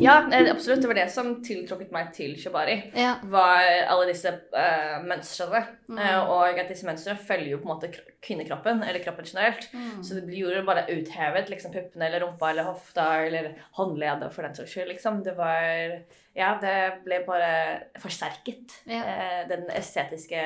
Ja, 0.00 0.28
absolutt. 0.50 0.80
Det 0.80 0.88
var 0.88 0.96
det 0.96 1.08
som 1.12 1.32
tiltrukket 1.44 1.90
meg 1.92 2.12
til 2.16 2.32
shibari. 2.40 2.76
Ja. 2.96 3.14
Var 3.28 3.66
alle 3.90 4.06
disse 4.08 4.32
uh, 4.32 5.02
mønstrene. 5.04 5.60
Mm. 5.90 5.98
Uh, 6.00 6.30
og 6.36 6.60
at 6.60 6.70
disse 6.72 6.88
mønstrene 6.88 7.20
følger 7.20 7.52
jo 7.52 7.58
på 7.60 7.68
en 7.68 7.72
måte 7.74 7.90
kvinnekroppen, 8.24 8.80
eller 8.86 9.04
kroppen 9.04 9.28
generelt. 9.28 9.66
Mm. 9.74 10.00
Så 10.06 10.16
det 10.16 10.24
blir 10.28 10.56
jo 10.56 10.64
bare 10.66 10.86
uthevet. 10.88 11.52
liksom 11.52 11.74
Puppene 11.74 12.08
eller 12.08 12.24
rumpa 12.24 12.52
eller 12.52 12.68
hofta 12.70 13.10
eller 13.26 13.52
håndleddet 13.76 14.32
for 14.34 14.46
den 14.46 14.56
saks 14.56 14.72
skyld. 14.72 14.88
liksom. 14.94 15.22
Det 15.26 15.36
var 15.36 16.00
Ja, 16.32 16.54
det 16.62 17.02
ble 17.04 17.20
bare 17.26 17.52
forsterket. 18.00 18.80
Ja. 18.88 19.04
Uh, 19.04 19.42
den 19.52 19.68
estetiske 19.74 20.40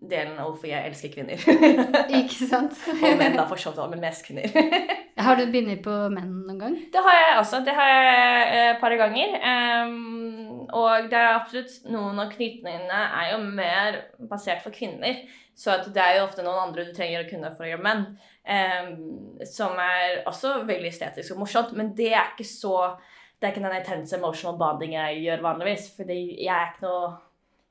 delen 0.00 0.38
av 0.40 0.48
hvorfor 0.48 0.70
jeg 0.70 0.88
elsker 0.88 1.12
kvinner. 1.12 1.42
Ikke 2.20 2.48
sant? 2.48 2.76
og 3.04 3.18
menn, 3.20 3.36
da, 3.36 3.44
for 3.48 3.60
så 3.60 3.72
vidt, 3.74 3.92
men 3.92 4.02
mest 4.04 4.24
kvinner. 4.26 4.48
har 5.26 5.36
du 5.36 5.44
begynt 5.52 5.82
på 5.84 5.96
menn 6.12 6.32
noen 6.46 6.62
gang? 6.62 6.78
Det 6.92 7.02
har 7.04 7.18
jeg 7.18 7.36
også. 7.42 7.60
Det 7.66 7.74
har 7.76 7.92
jeg 7.92 8.40
et 8.46 8.56
eh, 8.62 8.80
par 8.80 8.96
ganger. 9.00 9.36
Um, 9.44 10.64
og 10.76 11.10
det 11.12 11.20
er 11.20 11.34
absolutt 11.34 11.92
noen 11.92 12.18
av 12.22 12.32
knytningene 12.32 13.04
er 13.20 13.30
jo 13.34 13.44
mer 13.44 14.02
basert 14.30 14.64
for 14.64 14.74
kvinner. 14.74 15.22
Så 15.60 15.76
det 15.92 16.00
er 16.00 16.16
jo 16.16 16.26
ofte 16.28 16.44
noen 16.46 16.70
andre 16.70 16.86
du 16.88 16.94
trenger 16.96 17.26
å 17.26 17.28
kunne 17.28 17.52
for 17.52 17.66
å 17.66 17.72
gjøre 17.74 17.84
menn. 17.84 18.06
Um, 18.48 19.40
som 19.46 19.76
er 19.76 20.22
også 20.30 20.62
veldig 20.68 20.94
estetisk 20.94 21.36
og 21.36 21.44
morsomt. 21.44 21.74
Men 21.76 21.92
det 21.98 22.14
er 22.14 22.32
ikke 22.32 22.48
så 22.48 22.96
Det 23.40 23.48
er 23.48 23.54
ikke 23.54 23.64
den 23.64 23.72
intense 23.78 24.16
emotional 24.18 24.56
bonding 24.60 24.92
jeg 24.92 25.22
gjør 25.24 25.44
vanligvis. 25.44 25.86
Fordi 25.96 26.18
jeg 26.44 26.52
er 26.52 26.72
ikke 26.72 26.88
noe 26.88 27.12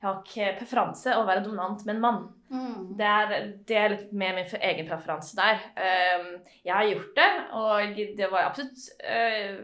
jeg 0.00 0.08
har 0.08 0.20
ikke 0.22 0.52
preferanse 0.62 1.12
å 1.12 1.26
være 1.28 1.42
dominant 1.44 1.82
med 1.84 1.94
en 1.94 2.00
mann. 2.00 2.22
Mm. 2.48 2.94
Det 2.96 3.08
er, 3.08 3.34
det 3.68 3.76
er 3.76 3.92
litt 3.92 4.14
mer 4.16 4.32
min 4.38 4.54
egen 4.70 4.88
preferanse 4.88 5.36
der. 5.36 5.60
Um, 5.76 6.30
jeg 6.64 6.72
har 6.72 6.88
gjort 6.88 7.18
det, 7.18 7.28
og 7.60 8.00
det 8.16 8.30
var 8.32 8.46
absolutt 8.48 8.86
uh, 9.04 9.60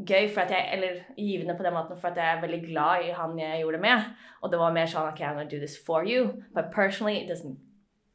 gøy, 0.00 0.30
jeg, 0.32 0.64
eller 0.72 1.02
givende 1.16 1.58
på 1.58 1.66
den 1.66 1.76
måten, 1.76 2.00
for 2.00 2.08
at 2.08 2.16
jeg 2.16 2.32
er 2.32 2.40
veldig 2.40 2.62
glad 2.64 3.04
i 3.04 3.12
han 3.18 3.38
jeg 3.38 3.60
gjorde 3.60 3.76
det 3.76 3.84
med. 3.84 4.10
Og 4.40 4.52
det 4.52 4.64
var 4.64 4.74
mer 4.78 4.88
sånn 4.88 5.10
OK, 5.10 5.20
I'm 5.20 5.36
gonna 5.36 5.50
do 5.50 5.60
this 5.60 5.76
for 5.86 6.08
you, 6.08 6.32
but 6.56 6.72
personally 6.72 7.20
it 7.20 7.28
doesn't 7.28 7.60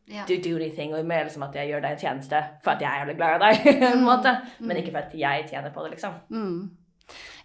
yeah. 0.10 0.26
do, 0.26 0.42
do 0.42 0.58
anything. 0.58 0.96
Og 0.98 1.06
mer 1.06 1.30
liksom 1.30 1.46
at 1.46 1.62
jeg 1.62 1.70
gjør 1.70 1.86
deg 1.86 1.94
en 1.94 2.04
tjeneste 2.08 2.44
for 2.66 2.74
at 2.74 2.82
jeg 2.82 2.90
er 2.90 3.06
jævlig 3.06 3.18
glad 3.22 3.38
i 3.38 3.46
deg, 3.46 3.82
måte. 4.10 4.34
Men 4.60 4.82
ikke 4.82 4.96
for 4.96 5.06
at 5.06 5.18
jeg 5.18 5.50
tjener 5.54 5.74
på 5.74 5.86
det, 5.86 5.94
liksom. 5.94 6.18
Mm. 6.34 6.62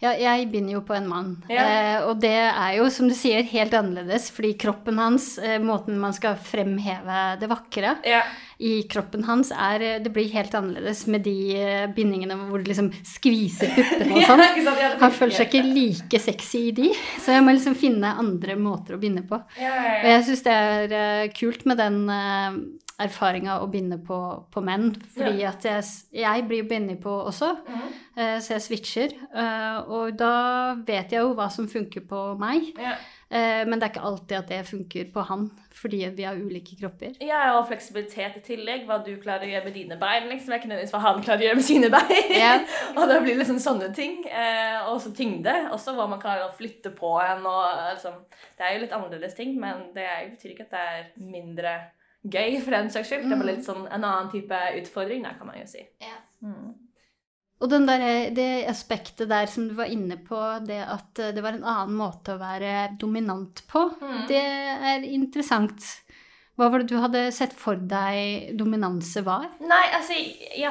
Ja, 0.03 0.13
jeg 0.13 0.51
binder 0.53 0.77
jo 0.77 0.83
på 0.85 0.95
en 0.97 1.07
mann. 1.09 1.31
Ja. 1.49 1.63
Eh, 1.65 1.99
og 2.05 2.19
det 2.21 2.35
er 2.37 2.75
jo, 2.77 2.89
som 2.93 3.09
du 3.09 3.15
sier, 3.17 3.47
helt 3.49 3.73
annerledes, 3.77 4.29
fordi 4.35 4.53
kroppen 4.61 5.01
hans, 5.01 5.39
eh, 5.39 5.57
måten 5.63 5.97
man 6.01 6.13
skal 6.17 6.37
fremheve 6.37 7.23
det 7.41 7.49
vakre 7.49 7.97
Ja. 8.05 8.23
I 8.59 8.83
kroppen 8.89 9.25
hans, 9.29 9.51
er 9.53 9.83
eh, 9.85 9.99
Det 10.01 10.13
blir 10.15 10.31
helt 10.33 10.55
annerledes 10.57 11.03
med 11.13 11.23
de 11.27 11.35
eh, 11.61 11.87
bindingene 11.93 12.37
hvor 12.49 12.63
du 12.63 12.71
liksom 12.71 12.89
skviser 13.05 13.69
puppene 13.77 14.17
og 14.17 14.23
sånn. 14.31 14.43
Han 15.03 15.13
føler 15.13 15.35
seg 15.37 15.51
ikke 15.53 15.75
like 15.75 16.21
sexy 16.23 16.63
i 16.71 16.73
de, 16.77 16.89
så 17.21 17.35
jeg 17.37 17.45
må 17.45 17.53
liksom 17.53 17.77
finne 17.77 18.15
andre 18.17 18.57
måter 18.57 18.97
å 18.97 19.01
binde 19.03 19.27
på. 19.29 19.37
Og 19.37 20.09
jeg 20.09 20.25
syns 20.31 20.43
det 20.47 20.57
er 20.57 20.97
eh, 21.03 21.29
kult 21.37 21.67
med 21.69 21.77
den 21.83 22.01
erfaringa 22.97 23.59
å 23.61 23.67
binde 23.69 23.99
på, 24.01 24.17
på 24.53 24.63
menn, 24.65 24.95
fordi 25.13 25.43
at 25.45 25.67
jeg, 25.69 25.83
jeg 26.17 26.45
blir 26.49 26.65
bindet 26.71 27.03
på 27.03 27.13
også, 27.29 27.51
Mhm. 27.67 27.91
så 28.41 28.55
jeg 28.55 28.63
switcher. 28.65 29.11
og 29.93 30.17
da 30.17 30.75
vet 30.87 31.13
jeg 31.13 31.21
jo 31.21 31.35
hva 31.37 31.51
som 31.53 31.69
funker 31.69 32.01
på 32.09 32.23
meg, 32.41 32.71
ja. 32.81 32.95
Eh, 33.31 33.63
men 33.67 33.79
det 33.79 33.87
er 33.87 33.93
ikke 33.93 34.05
alltid 34.09 34.37
at 34.39 34.53
det 34.53 34.61
funker 34.69 35.09
på 35.15 35.25
han, 35.29 35.49
fordi 35.77 36.03
vi 36.17 36.27
har 36.27 36.39
ulike 36.39 36.77
kropper. 36.81 37.17
Ja, 37.25 37.43
og 37.59 37.67
fleksibilitet 37.71 38.39
i 38.41 38.45
tillegg. 38.45 38.87
Hva 38.89 39.01
du 39.05 39.13
klarer 39.23 39.47
å 39.47 39.51
gjøre 39.51 39.67
med 39.69 39.77
dine 39.77 39.99
bein, 40.01 40.29
liksom. 40.31 40.53
er 40.53 40.61
ikke 40.61 40.71
nødvendigvis 40.71 40.95
hva 40.97 41.03
han 41.07 41.25
klarer 41.25 41.45
å 41.45 41.49
gjøre 41.49 41.61
med 41.61 41.69
sine 41.69 41.91
bein. 41.93 42.31
Yeah. 42.31 42.65
og 42.99 43.03
da 43.11 43.19
blir 43.21 43.35
det 43.35 43.43
liksom 43.43 43.61
sånne 43.63 43.91
ting. 43.97 44.23
Eh, 44.31 44.79
og 44.91 45.01
så 45.05 45.13
tyngde. 45.17 45.57
Også 45.75 45.97
hva 45.97 46.09
man 46.11 46.23
klarer 46.23 46.47
å 46.47 46.55
flytte 46.57 46.95
på 46.97 47.13
en. 47.25 47.45
Og, 47.51 47.85
liksom, 47.99 48.23
det 48.57 48.67
er 48.67 48.77
jo 48.77 48.87
litt 48.87 48.97
annerledes 48.97 49.37
ting, 49.39 49.55
men 49.61 49.91
det 49.97 50.09
betyr 50.33 50.55
ikke 50.55 50.71
at 50.71 50.77
det 50.77 50.87
er 50.95 51.13
mindre 51.21 51.77
gøy 52.27 52.59
for 52.63 52.75
den 52.75 52.91
saks 52.91 53.11
skyld. 53.11 53.29
Det 53.29 53.37
er 53.37 53.43
bare 53.43 53.53
litt 53.53 53.67
sånn 53.67 53.87
en 53.87 54.03
annen 54.03 54.33
type 54.33 54.65
utfordring, 54.81 55.27
da, 55.27 55.37
kan 55.39 55.51
man 55.51 55.61
jo 55.61 55.69
si. 55.71 55.85
Mm. 56.45 56.75
Og 57.61 57.71
den 57.73 57.87
der, 57.89 58.03
det 58.37 58.67
aspektet 58.69 59.31
der 59.31 59.47
som 59.49 59.69
du 59.69 59.75
var 59.79 59.89
inne 59.89 60.19
på, 60.21 60.37
det 60.69 60.83
at 60.85 61.21
eh, 61.25 61.31
det 61.33 61.45
var 61.45 61.57
en 61.57 61.65
annen 61.65 61.95
måte 61.97 62.35
å 62.35 62.41
være 62.43 62.97
dominant 63.01 63.63
på, 63.71 63.87
Mm. 64.01 64.27
det 64.29 64.43
er 64.93 65.07
interessant. 65.09 65.81
Hva 66.57 66.71
var 66.73 66.81
det 66.81 66.89
du 66.89 67.01
hadde 67.01 67.31
sett 67.37 67.53
for 67.57 67.77
deg 67.77 68.53
dominanse 68.57 69.21
var? 69.25 69.49
Nei, 69.61 69.83
altså, 69.93 70.15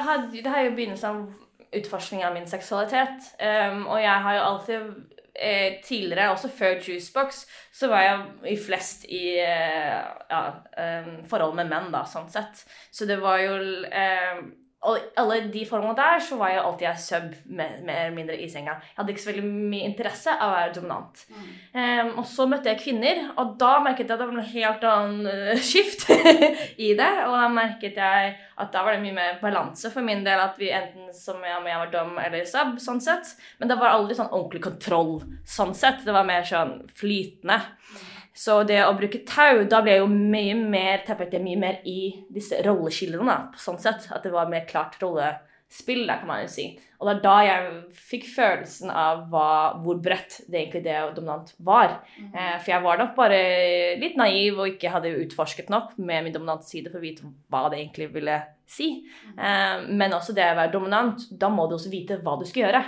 hadde, 0.02 0.30
det 0.34 0.46
her 0.46 0.64
er 0.64 0.70
jo 0.70 0.76
begynnelsen 0.78 1.10
av 1.10 1.76
utforskning 1.76 2.24
av 2.26 2.34
min 2.34 2.46
seksualitet. 2.50 3.28
Um, 3.38 3.84
og 3.86 4.00
jeg 4.02 4.22
har 4.24 4.34
jo 4.34 4.42
alltid 4.48 4.88
eh, 5.34 5.76
tidligere, 5.84 6.30
også 6.32 6.48
før 6.48 6.78
Juicebox, 6.82 7.44
så 7.74 7.90
var 7.92 8.02
jeg 8.02 8.54
i 8.54 8.56
flest 8.58 9.04
i 9.10 9.38
eh, 9.42 10.02
ja, 10.30 10.42
um, 11.04 11.12
forhold 11.30 11.54
med 11.58 11.70
menn, 11.70 11.90
da, 11.94 12.02
sånn 12.08 12.30
sett. 12.34 12.64
Så 12.90 13.06
det 13.06 13.20
var 13.22 13.38
jo 13.44 13.58
i 13.60 14.16
alle 15.20 15.38
de 15.52 15.62
formene 15.68 15.96
der 15.98 16.20
så 16.22 16.38
var 16.40 16.52
jeg 16.52 16.62
alltid 16.62 16.86
jeg 16.86 17.02
sub 17.02 17.34
mer 17.58 17.76
mer 17.86 18.00
eller 18.04 18.16
mindre 18.16 18.36
i 18.38 18.48
senga. 18.50 18.76
Jeg 18.82 18.98
hadde 19.00 19.14
ikke 19.14 19.24
så 19.24 19.30
veldig 19.30 19.50
mye 19.72 19.88
interesse 19.88 20.34
av 20.34 20.46
å 20.46 20.56
være 20.56 20.74
dominant. 20.76 21.22
Um, 21.74 22.10
og 22.20 22.26
så 22.30 22.46
møtte 22.50 22.70
jeg 22.70 22.82
kvinner, 22.84 23.22
og 23.40 23.54
da 23.60 23.72
merket 23.84 24.06
jeg 24.06 24.14
at 24.14 24.22
det 24.22 24.28
var 24.28 24.36
noe 24.36 24.50
helt 24.52 24.88
annen 24.90 25.30
uh, 25.30 25.62
skift 25.70 26.06
i 26.88 26.92
det. 26.98 27.12
Og 27.26 27.36
da 27.36 27.46
merket 27.52 28.00
jeg 28.02 28.34
at 28.56 28.72
da 28.72 28.84
var 28.86 28.96
det 28.96 29.04
mye 29.04 29.16
mer 29.16 29.40
balanse 29.42 29.90
for 29.92 30.06
min 30.06 30.24
del, 30.26 30.40
at 30.40 30.60
vi 30.60 30.72
enten 30.72 31.10
som 31.16 31.42
jeg, 31.44 31.58
om 31.58 31.66
jeg 31.68 31.80
var 31.82 31.94
dom 31.94 32.20
eller 32.22 32.46
sub, 32.48 32.76
sånn 32.82 33.02
sett. 33.04 33.34
Men 33.60 33.72
det 33.72 33.78
var 33.80 33.94
aldri 33.96 34.18
sånn 34.18 34.32
ordentlig 34.32 34.64
kontroll, 34.68 35.18
sånn 35.48 35.74
sett. 35.76 36.04
Det 36.06 36.14
var 36.14 36.28
mer 36.28 36.46
sånn 36.46 36.78
flytende. 36.96 37.60
Så 38.36 38.60
det 38.68 38.82
å 38.84 38.94
bruke 38.96 39.22
tau, 39.28 39.64
da 39.64 39.80
ble 39.80 39.96
jeg 39.96 40.02
jo 40.02 40.08
mye 40.12 40.56
mer 40.60 41.04
tappet 41.06 41.38
mye 41.40 41.60
mer 41.60 41.78
i 41.88 42.10
disse 42.32 42.60
rolleskillene, 42.66 43.24
da, 43.24 43.36
på 43.54 43.62
sånn 43.62 43.80
sett. 43.80 44.10
At 44.12 44.26
det 44.26 44.34
var 44.34 44.50
mer 44.50 44.66
klart 44.68 44.98
rollespill, 45.00 46.04
da, 46.04 46.18
kan 46.20 46.28
man 46.28 46.42
jo 46.44 46.50
si. 46.52 46.66
Og 46.96 47.08
det 47.08 47.14
er 47.14 47.22
da 47.24 47.36
jeg 47.44 47.72
fikk 48.10 48.28
følelsen 48.32 48.92
av 48.92 49.24
hva, 49.32 49.48
hvor 49.84 49.98
bredt 50.04 50.38
det 50.48 50.62
egentlig 50.62 50.84
det 50.84 50.98
dominant 51.16 51.50
var. 51.64 51.98
Eh, 52.16 52.54
for 52.60 52.72
jeg 52.72 52.84
var 52.84 53.00
nok 53.00 53.16
bare 53.16 53.40
litt 54.00 54.16
naiv 54.20 54.60
og 54.60 54.70
ikke 54.74 54.92
hadde 54.92 55.16
utforsket 55.24 55.72
nok 55.72 55.96
med 56.00 56.24
min 56.24 56.36
dominante 56.36 56.68
side 56.68 56.92
for 56.92 57.00
å 57.00 57.04
vite 57.04 57.28
hva 57.52 57.66
det 57.72 57.82
egentlig 57.82 58.08
ville 58.14 58.38
si. 58.68 58.88
Eh, 59.32 59.84
men 59.88 60.16
også 60.16 60.36
det 60.36 60.48
å 60.52 60.56
være 60.60 60.72
dominant, 60.76 61.28
da 61.32 61.52
må 61.52 61.68
du 61.68 61.76
også 61.76 61.92
vite 61.92 62.20
hva 62.24 62.38
du 62.40 62.48
skal 62.48 62.66
gjøre. 62.66 62.86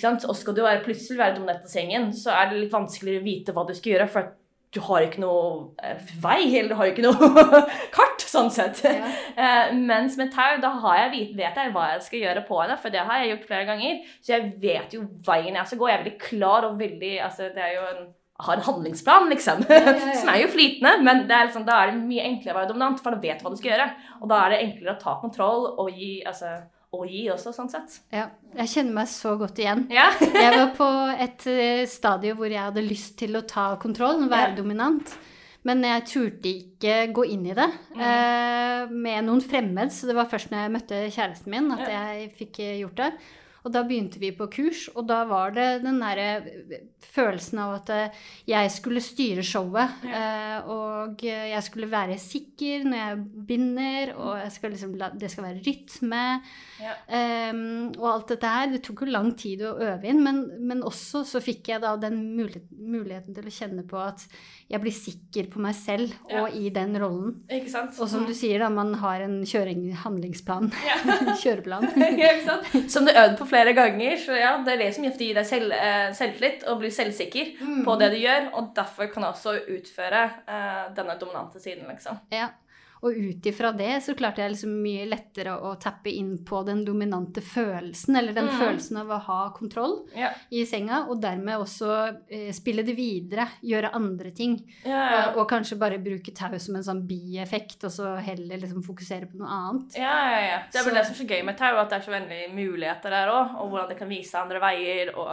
Sant? 0.00 0.24
Og 0.28 0.36
skal 0.36 0.56
du 0.56 0.64
være, 0.64 0.84
plutselig 0.84 1.20
være 1.20 1.38
dominant 1.38 1.62
på 1.64 1.72
sengen, 1.72 2.10
så 2.16 2.32
er 2.36 2.50
det 2.50 2.64
litt 2.64 2.76
vanskeligere 2.76 3.24
å 3.24 3.28
vite 3.28 3.56
hva 3.56 3.64
du 3.68 3.72
skal 3.76 3.96
gjøre. 3.96 4.08
for 4.12 4.24
at 4.24 4.34
du 4.76 4.82
har 4.84 5.06
ikke 5.06 5.22
noe 5.22 5.46
eh, 5.80 6.10
vei, 6.20 6.40
eller 6.58 6.74
du 6.74 6.78
har 6.78 6.90
ikke 6.90 7.04
noe 7.06 7.30
kart, 7.96 8.24
sånn 8.26 8.52
sett. 8.52 8.84
Ja. 8.84 9.12
Eh, 9.36 9.72
mens 9.76 10.14
med 10.16 10.30
tau, 10.32 10.56
da 10.62 10.70
har 10.80 11.00
jeg, 11.02 11.26
vet 11.36 11.58
jeg 11.60 11.72
hva 11.74 11.90
jeg 11.90 12.04
skal 12.06 12.22
gjøre 12.22 12.42
på 12.48 12.56
henne, 12.62 12.76
for 12.80 12.92
det 12.92 13.02
har 13.04 13.20
jeg 13.20 13.34
gjort 13.34 13.48
flere 13.50 13.66
ganger. 13.68 13.98
Så 14.24 14.32
jeg 14.32 14.46
vet 14.62 14.94
jo 14.96 15.02
veien 15.26 15.58
jeg 15.58 15.68
skal 15.68 15.80
gå. 15.80 15.90
Jeg 15.90 15.98
er 15.98 16.04
veldig 16.04 16.20
klar 16.22 16.66
og 16.68 16.78
veldig 16.80 17.10
altså, 17.26 17.50
Det 17.52 17.62
er 17.62 17.74
jo 17.76 17.82
en 17.90 18.06
har 18.46 18.56
en 18.56 18.64
handlingsplan, 18.66 19.28
liksom. 19.32 19.62
Ja, 19.68 19.78
ja, 19.80 19.92
ja. 19.96 20.14
Som 20.20 20.30
er 20.32 20.42
jo 20.42 20.48
flytende, 20.52 20.92
men 21.04 21.22
det 21.28 21.36
er 21.36 21.46
liksom, 21.48 21.64
da 21.68 21.78
er 21.80 21.92
det 21.92 22.02
mye 22.04 22.24
enklere 22.30 22.54
å 22.54 22.58
være 22.60 22.70
dominant, 22.72 23.00
for 23.02 23.14
da 23.14 23.20
vet 23.22 23.40
du 23.40 23.46
hva 23.46 23.52
du 23.52 23.60
skal 23.60 23.72
gjøre. 23.72 23.86
Og 24.20 24.32
da 24.32 24.40
er 24.42 24.52
det 24.52 24.62
enklere 24.64 24.96
å 24.96 25.00
ta 25.00 25.14
kontroll 25.22 25.68
og 25.72 25.92
gi, 25.92 26.10
altså, 26.28 26.52
og 27.02 27.06
gi 27.12 27.26
også, 27.32 27.52
sånn 27.56 27.70
sett. 27.72 28.00
Ja, 28.14 28.28
jeg 28.56 28.68
kjenner 28.72 28.96
meg 29.00 29.08
så 29.12 29.36
godt 29.40 29.58
igjen. 29.62 29.86
Ja. 29.92 30.08
Jeg 30.46 30.52
var 30.56 30.74
på 30.78 30.90
et 31.20 31.40
stadium 31.46 31.86
stadie 31.96 32.34
hvor 32.38 32.50
jeg 32.50 32.60
hadde 32.62 32.82
lyst 32.86 33.16
til 33.18 33.36
å 33.38 33.42
ta 33.46 33.74
kontroll, 33.82 34.26
være 34.30 34.52
Ja. 34.52 34.56
dominant. 34.58 35.16
Men 35.66 35.80
jeg 35.82 36.04
turte 36.06 36.46
ikke 36.52 37.12
gå 37.12 37.24
inn 37.34 37.46
i 37.50 37.54
det 37.56 37.66
eh, 37.98 38.84
med 38.92 39.24
noen 39.26 39.40
fremmed, 39.42 39.90
så 39.90 40.06
det 40.06 40.14
var 40.14 40.28
først 40.30 40.52
når 40.52 40.60
jeg 40.62 40.72
møtte 40.76 41.00
kjæresten 41.16 41.50
min 41.50 41.72
at 41.74 41.88
jeg 41.90 42.28
fikk 42.38 42.60
eh, 42.62 42.76
gjort 42.84 43.00
det. 43.00 43.08
Og 43.66 43.72
da 43.74 43.82
begynte 43.86 44.20
vi 44.22 44.30
på 44.36 44.46
kurs, 44.52 44.84
og 44.94 45.08
da 45.10 45.24
var 45.26 45.50
det 45.56 45.66
den 45.82 45.98
derre 45.98 46.28
følelsen 47.02 47.60
av 47.62 47.72
at 47.80 47.90
eh, 47.94 48.20
jeg 48.46 48.70
skulle 48.74 49.02
styre 49.02 49.42
showet. 49.46 50.04
Ja. 50.06 50.62
Og 50.70 51.24
eh, 51.26 51.48
jeg 51.50 51.64
skulle 51.66 51.90
være 51.90 52.18
sikker 52.22 52.86
når 52.86 53.00
jeg 53.00 53.18
binder, 53.48 54.12
og 54.14 54.44
skal 54.54 54.74
liksom, 54.74 54.94
det 55.18 55.30
skal 55.32 55.48
være 55.48 55.64
rytme. 55.66 56.22
Ja. 56.76 56.92
Um, 57.50 57.88
og 57.96 58.06
alt 58.10 58.32
dette 58.34 58.50
her, 58.52 58.68
det 58.74 58.82
tok 58.84 59.02
jo 59.02 59.08
lang 59.08 59.30
tid 59.38 59.62
å 59.64 59.74
øve 59.80 60.10
inn, 60.10 60.20
men, 60.22 60.42
men 60.68 60.82
også 60.86 61.24
så 61.26 61.40
fikk 61.42 61.72
jeg 61.72 61.82
da 61.82 61.94
den 62.00 62.18
mulighet, 62.36 62.68
muligheten 62.76 63.36
til 63.36 63.48
å 63.48 63.54
kjenne 63.54 63.86
på 63.88 63.98
at 64.02 64.26
jeg 64.68 64.82
blir 64.82 64.94
sikker 64.94 65.48
på 65.52 65.62
meg 65.62 65.76
selv 65.78 66.12
Ja. 66.28 66.42
og 66.42 66.54
i 66.58 66.68
den 66.74 66.96
rollen. 67.00 67.36
Ikke 67.50 67.70
sant? 67.72 67.96
Og 68.02 68.10
som 68.10 68.26
du 68.28 68.32
sier, 68.36 68.60
da, 68.62 68.68
man 68.72 68.92
har 69.00 69.24
en 69.24 69.38
kjøring, 69.46 69.88
handlingsplan, 70.04 70.70
kjøreplan. 71.42 71.88
Som 72.92 73.06
du 73.08 73.12
øvde 73.14 73.36
på 73.38 73.46
flere 73.48 73.55
ganger. 73.74 74.16
Så 74.16 74.36
ja, 74.36 74.56
Det 74.64 74.72
er 74.74 74.78
det 74.84 74.94
som 74.94 75.04
gir 75.04 75.34
deg 75.34 75.46
selv, 75.46 75.72
eh, 75.72 76.12
selvtillit 76.14 76.64
og 76.68 76.78
blir 76.80 76.90
selvsikker 76.90 77.56
på 77.84 77.96
det 77.98 78.10
du 78.12 78.18
gjør. 78.18 78.50
Og 78.54 78.70
derfor 78.76 79.06
kan 79.12 79.22
du 79.22 79.28
også 79.28 79.56
utføre 79.76 80.22
eh, 80.48 80.94
denne 80.96 81.18
dominante 81.20 81.60
siden, 81.60 81.88
liksom. 81.88 82.18
Ja. 82.32 82.48
Og 83.04 83.12
ut 83.12 83.46
ifra 83.46 83.72
det 83.76 84.02
så 84.02 84.14
klarte 84.16 84.40
jeg 84.42 84.54
liksom 84.54 84.72
mye 84.82 85.04
lettere 85.10 85.52
å 85.60 85.74
tappe 85.78 86.08
inn 86.10 86.38
på 86.48 86.62
den 86.66 86.84
dominante 86.84 87.42
følelsen, 87.44 88.16
eller 88.16 88.32
den 88.32 88.48
Mm. 88.48 88.58
følelsen 88.58 88.96
av 89.02 89.08
å 89.12 89.18
ha 89.20 89.50
kontroll 89.54 90.08
Ja. 90.16 90.30
i 90.50 90.64
senga, 90.64 91.06
og 91.10 91.20
dermed 91.20 91.58
også 91.60 91.90
eh, 92.30 92.52
spille 92.52 92.82
det 92.82 92.96
videre, 92.96 93.48
gjøre 93.62 93.92
andre 93.94 94.30
ting. 94.30 94.56
Ja, 94.84 94.90
ja. 95.10 95.30
Og, 95.32 95.42
og 95.42 95.48
kanskje 95.50 95.78
bare 95.78 95.98
bruke 96.02 96.32
tau 96.34 96.56
som 96.58 96.76
en 96.76 96.82
sånn 96.82 97.06
bieffekt, 97.06 97.84
og 97.84 97.90
så 97.90 98.16
heller 98.20 98.58
liksom 98.58 98.82
fokusere 98.82 99.26
på 99.30 99.36
noe 99.38 99.48
annet. 99.48 99.94
Ja, 99.98 100.16
ja, 100.30 100.40
ja. 100.48 100.58
Det 100.72 100.80
er 100.80 100.84
vel 100.88 100.94
det 100.94 101.04
som 101.06 101.14
er 101.14 101.20
så 101.20 101.28
gøy 101.28 101.44
med 101.44 101.56
tau, 101.58 101.76
at 101.76 101.90
det 101.90 101.98
er 102.00 102.06
så 102.06 102.14
veldig 102.16 102.54
muligheter 102.54 103.10
der 103.10 103.28
òg. 103.28 103.56
Og 103.60 103.70
hvordan 103.70 103.88
det 103.88 103.98
kan 103.98 104.08
vise 104.08 104.34
andre 104.40 104.60
veier. 104.60 105.12
Og 105.16 105.28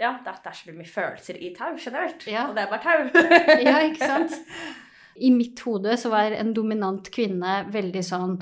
ja, 0.00 0.18
det 0.24 0.32
er, 0.34 0.52
så 0.52 0.72
mye 0.74 0.88
følelser 0.88 1.38
i 1.40 1.54
tau 1.54 1.76
generelt. 1.78 2.26
Og 2.26 2.54
det 2.54 2.64
er 2.64 2.70
bare 2.70 2.82
tau. 2.82 3.60
Ja, 3.64 3.78
ikke 3.86 4.06
sant? 4.06 4.34
I 5.16 5.30
mitt 5.34 5.60
hode 5.66 5.96
så 6.00 6.10
var 6.12 6.34
en 6.34 6.54
dominant 6.56 7.10
kvinne 7.14 7.64
veldig 7.72 8.04
sånn 8.04 8.38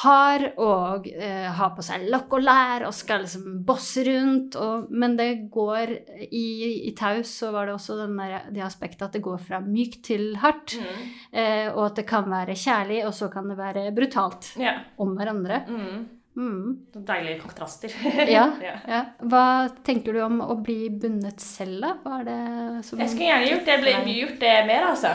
hard 0.00 0.44
og 0.62 1.08
eh, 1.10 1.48
har 1.50 1.72
på 1.74 1.82
seg 1.84 2.06
lokk 2.12 2.36
og 2.38 2.44
lær 2.44 2.84
og 2.86 2.94
skal 2.94 3.24
liksom 3.24 3.60
bosse 3.66 4.04
rundt. 4.06 4.56
Og, 4.60 4.86
men 4.90 5.16
det 5.18 5.28
går 5.52 5.92
i, 6.30 6.46
i 6.88 6.92
taus, 6.96 7.32
så 7.42 7.50
var 7.54 7.68
det 7.68 7.74
også 7.76 7.98
den 7.98 8.14
der, 8.20 8.46
det 8.54 8.64
aspektet 8.64 9.08
at 9.08 9.18
det 9.18 9.24
går 9.24 9.40
fra 9.42 9.60
mykt 9.64 10.04
til 10.12 10.32
hardt. 10.40 10.78
Mm. 10.78 11.02
Eh, 11.32 11.66
og 11.74 11.84
at 11.90 12.00
det 12.00 12.06
kan 12.08 12.30
være 12.30 12.56
kjærlig, 12.58 13.02
og 13.08 13.14
så 13.16 13.30
kan 13.32 13.50
det 13.50 13.58
være 13.60 13.90
brutalt 13.96 14.54
yeah. 14.60 14.86
om 15.02 15.14
hverandre. 15.18 15.64
Mm. 15.68 16.00
Mm. 16.40 16.76
Deilige 16.94 17.40
kontraster. 17.42 17.92
Ja, 18.30 18.46
Ja. 18.88 19.00
Hva 19.20 19.68
tenker 19.84 20.14
du 20.16 20.20
om 20.24 20.38
å 20.40 20.54
bli 20.64 20.88
bundet 20.88 21.40
selv, 21.44 21.80
da? 21.84 21.90
Hva 22.00 22.20
er 22.22 22.28
det 22.28 22.84
som 22.86 23.00
Jeg 23.02 23.10
skulle 23.12 23.28
gjerne 23.28 23.50
gjort 23.50 23.66
det, 23.68 23.76
ble, 23.82 23.92
gjort 24.16 24.38
det 24.40 24.54
mer, 24.70 24.86
altså. 24.88 25.10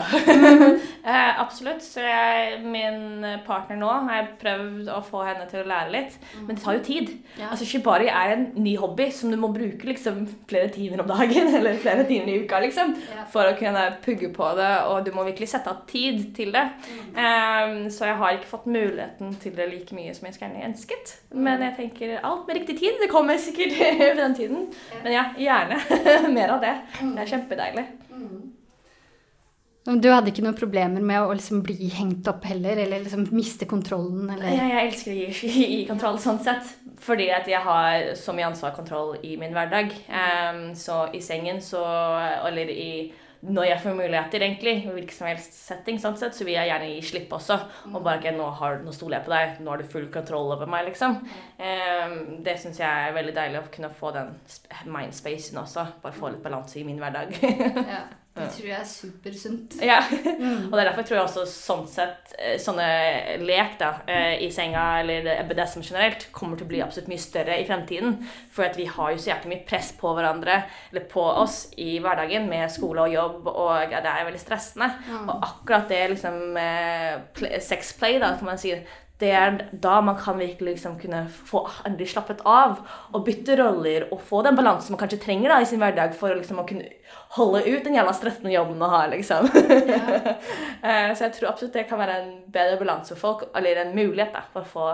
eh, 1.10 1.40
absolutt. 1.42 1.82
Så 1.82 2.04
jeg, 2.04 2.60
min 2.62 3.26
partner 3.46 3.80
nå 3.80 3.90
har 4.06 4.20
jeg 4.20 4.28
prøvd 4.44 4.90
å 4.94 5.00
få 5.08 5.24
henne 5.26 5.48
til 5.50 5.64
å 5.64 5.68
lære 5.72 5.94
litt, 5.96 6.18
men 6.44 6.54
det 6.54 6.62
tar 6.62 6.78
jo 6.78 6.84
tid. 6.86 7.12
Ja. 7.40 7.50
Altså 7.50 7.66
Shibari 7.68 8.06
er 8.12 8.36
en 8.36 8.46
ny 8.62 8.76
hobby 8.80 9.08
som 9.14 9.34
du 9.34 9.38
må 9.40 9.50
bruke 9.54 9.88
liksom 9.90 10.22
flere 10.50 10.70
timer 10.74 11.02
om 11.02 11.10
dagen, 11.10 11.50
eller 11.58 11.80
flere 11.82 12.06
timer 12.08 12.32
i 12.36 12.38
uka, 12.44 12.62
liksom, 12.64 12.94
Ja. 13.16 13.26
for 13.32 13.50
å 13.50 13.56
kunne 13.58 13.84
pugge 14.04 14.30
på 14.34 14.52
det, 14.58 14.70
og 14.92 15.02
du 15.06 15.12
må 15.16 15.26
virkelig 15.26 15.50
sette 15.56 15.72
av 15.74 15.82
tid 15.90 16.22
til 16.38 16.54
det. 16.54 16.66
Eh, 17.16 17.76
så 17.90 18.10
jeg 18.12 18.18
har 18.22 18.38
ikke 18.38 18.52
fått 18.54 18.70
muligheten 18.70 19.34
til 19.42 19.54
det 19.58 19.70
like 19.72 19.94
mye 19.96 20.14
som 20.14 20.30
jeg 20.30 20.38
skulle 20.38 20.66
ønsket. 20.70 21.15
Men 21.36 21.62
jeg 21.66 21.76
tenker 21.76 22.16
alt 22.24 22.46
med 22.46 22.60
riktig 22.60 22.78
tid. 22.80 22.98
Det 23.02 23.10
kommer 23.12 23.38
sikkert 23.40 23.76
over 24.08 24.22
den 24.22 24.34
tiden. 24.38 24.66
Men 25.02 25.16
ja, 25.16 25.28
gjerne 25.38 25.80
mer 26.36 26.56
av 26.56 26.64
det. 26.64 26.74
Det 27.00 27.24
er 27.24 27.32
kjempedeilig. 27.34 27.86
Du 29.86 30.08
hadde 30.10 30.32
ikke 30.32 30.42
noen 30.42 30.56
problemer 30.58 31.02
med 31.04 31.22
å 31.22 31.34
liksom 31.36 31.60
bli 31.62 31.86
hengt 31.94 32.26
opp 32.26 32.42
heller, 32.48 32.74
eller 32.82 33.04
liksom 33.04 33.28
miste 33.30 33.68
kontrollen, 33.70 34.24
eller 34.34 34.48
Jeg, 34.50 34.70
jeg 34.72 34.88
elsker 34.88 35.12
å 35.12 35.18
gi, 35.20 35.66
gi 35.76 35.84
kontroll 35.86 36.18
sånn 36.22 36.40
sett. 36.42 36.72
Fordi 37.06 37.28
at 37.30 37.46
jeg 37.46 37.60
har 37.62 38.08
så 38.18 38.34
mye 38.34 38.48
ansvar 38.48 38.72
og 38.72 38.80
kontroll 38.80 39.12
i 39.22 39.36
min 39.38 39.54
hverdag. 39.54 39.92
Um, 40.10 40.62
så 40.74 41.04
i 41.14 41.20
sengen 41.22 41.60
så 41.62 41.84
Eller 42.48 42.72
i 42.72 42.90
når 43.46 43.68
jeg 43.68 43.80
får 43.84 43.94
muligheter, 43.94 44.42
egentlig, 44.42 44.74
i 44.82 44.90
hvilken 44.90 45.14
som 45.14 45.28
helst 45.28 45.54
setting, 45.54 46.00
sånn 46.02 46.16
sett, 46.18 46.34
så 46.34 46.46
vil 46.46 46.56
jeg 46.56 46.70
gjerne 46.70 46.90
gi 46.90 47.00
slipp 47.10 47.32
også. 47.36 47.58
Og 47.92 48.00
bare 48.00 48.18
ikke 48.18 48.34
nå, 48.34 48.48
har, 48.58 48.80
nå 48.82 48.94
stoler 48.94 49.20
jeg 49.20 49.26
på 49.28 49.34
deg, 49.34 49.56
nå 49.62 49.72
har 49.72 49.82
du 49.82 49.90
full 49.92 50.08
kontroll 50.14 50.52
over 50.56 50.70
meg, 50.70 50.88
liksom. 50.90 51.18
Em, 51.62 52.16
det 52.46 52.58
syns 52.62 52.82
jeg 52.82 53.08
er 53.08 53.14
veldig 53.16 53.34
deilig 53.36 53.62
å 53.62 53.72
kunne 53.76 53.92
få 53.94 54.12
den 54.16 54.34
mindspacen 54.90 55.62
også. 55.62 55.86
Bare 56.02 56.18
få 56.18 56.32
litt 56.34 56.42
balanse 56.44 56.80
i 56.80 56.86
min 56.88 56.98
hverdag. 57.02 57.36
ja. 57.94 58.04
Det 58.36 58.46
tror 58.52 58.66
jeg 58.68 58.76
er 58.80 58.88
supersunt. 58.90 59.76
Ja, 59.82 59.98
og 60.68 60.72
det 60.74 60.80
er 60.82 60.88
derfor 60.90 61.06
tror 61.08 61.16
jeg 61.16 61.24
også 61.24 61.44
sånn 61.48 61.86
sett 61.88 62.34
eh, 62.38 62.58
sånne 62.60 62.86
lek 63.42 63.78
da, 63.80 63.88
eh, 64.06 64.34
i 64.44 64.50
senga 64.52 64.82
eller 65.00 65.30
BDSM 65.48 65.80
generelt 65.86 66.26
kommer 66.36 66.58
til 66.60 66.66
å 66.66 66.70
bli 66.74 66.82
absolutt 66.84 67.08
mye 67.08 67.22
større 67.22 67.56
i 67.62 67.64
fremtiden. 67.68 68.18
For 68.52 68.68
at 68.68 68.76
vi 68.76 68.84
har 68.92 69.14
jo 69.14 69.22
så 69.24 69.30
jævlig 69.32 69.52
mye 69.54 69.64
press 69.68 69.92
på 69.96 70.12
hverandre, 70.18 70.58
eller 70.92 71.06
på 71.10 71.24
oss 71.24 71.62
i 71.80 71.96
hverdagen 72.04 72.46
med 72.50 72.68
skole 72.76 73.06
og 73.08 73.14
jobb, 73.16 73.48
og 73.54 73.96
det 73.96 74.04
er 74.12 74.28
veldig 74.28 74.42
stressende. 74.44 74.90
Og 75.24 75.34
akkurat 75.48 75.88
det 75.88 76.02
liksom 76.14 76.38
pl- 77.36 77.56
sexplay, 77.64 78.20
da, 78.22 78.34
kan 78.36 78.52
man 78.52 78.60
si, 78.60 78.74
det 79.20 79.30
er 79.32 79.54
da 79.72 80.00
man 80.04 80.18
kan 80.20 80.36
virkelig 80.38 80.74
liksom 80.74 80.98
kunne 81.00 81.22
få 81.48 81.62
endelig 81.88 82.10
slappet 82.12 82.42
av 82.44 82.82
og 83.16 83.22
bytte 83.24 83.56
roller 83.56 84.10
og 84.12 84.20
få 84.20 84.42
den 84.44 84.58
balansen 84.58 84.92
man 84.92 85.00
kanskje 85.00 85.22
trenger 85.22 85.54
da 85.54 85.60
i 85.62 85.68
sin 85.68 85.80
hverdag 85.80 86.12
for 86.18 86.36
liksom 86.36 86.60
å 86.60 86.66
kunne 86.68 86.90
holde 87.38 87.62
ut 87.64 87.84
den 87.86 87.96
jævla 87.96 88.12
stressende 88.16 88.52
jobben 88.52 88.78
man 88.78 88.92
har, 88.92 89.08
liksom. 89.12 89.48
Ja. 89.88 90.34
Så 91.16 91.26
jeg 91.26 91.32
tror 91.36 91.50
absolutt 91.50 91.78
det 91.78 91.86
kan 91.88 92.00
være 92.00 92.18
en 92.20 92.34
bedre 92.52 92.76
balanse 92.80 93.16
for 93.16 93.22
folk, 93.22 93.46
eller 93.56 93.80
en 93.82 93.94
mulighet 93.96 94.36
da, 94.36 94.44
for, 94.52 94.66
å 94.66 94.70
få, 94.70 94.90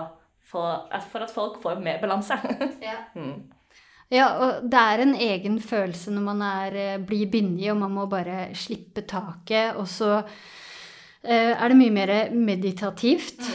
for, 0.53 1.03
for 1.11 1.25
at 1.27 1.33
folk 1.35 1.59
får 1.63 1.83
mer 1.83 1.99
balanse. 2.03 2.39
Mm. 3.13 3.51
Ja, 4.13 4.27
og 4.41 4.65
det 4.69 4.77
er 4.77 5.01
en 5.01 5.13
egen 5.17 5.55
følelse 5.61 6.11
når 6.13 6.25
man 6.25 6.41
er, 6.45 6.75
eh, 6.77 6.97
blir 7.01 7.29
bindig, 7.31 7.71
og 7.71 7.79
man 7.81 7.93
må 7.95 8.03
bare 8.09 8.51
slippe 8.57 9.01
taket. 9.09 9.77
Og 9.79 9.87
så 9.89 10.19
eh, 10.19 10.35
er 11.23 11.69
det 11.69 11.77
mye 11.77 11.91
mer 11.95 12.29
meditativt 12.35 13.45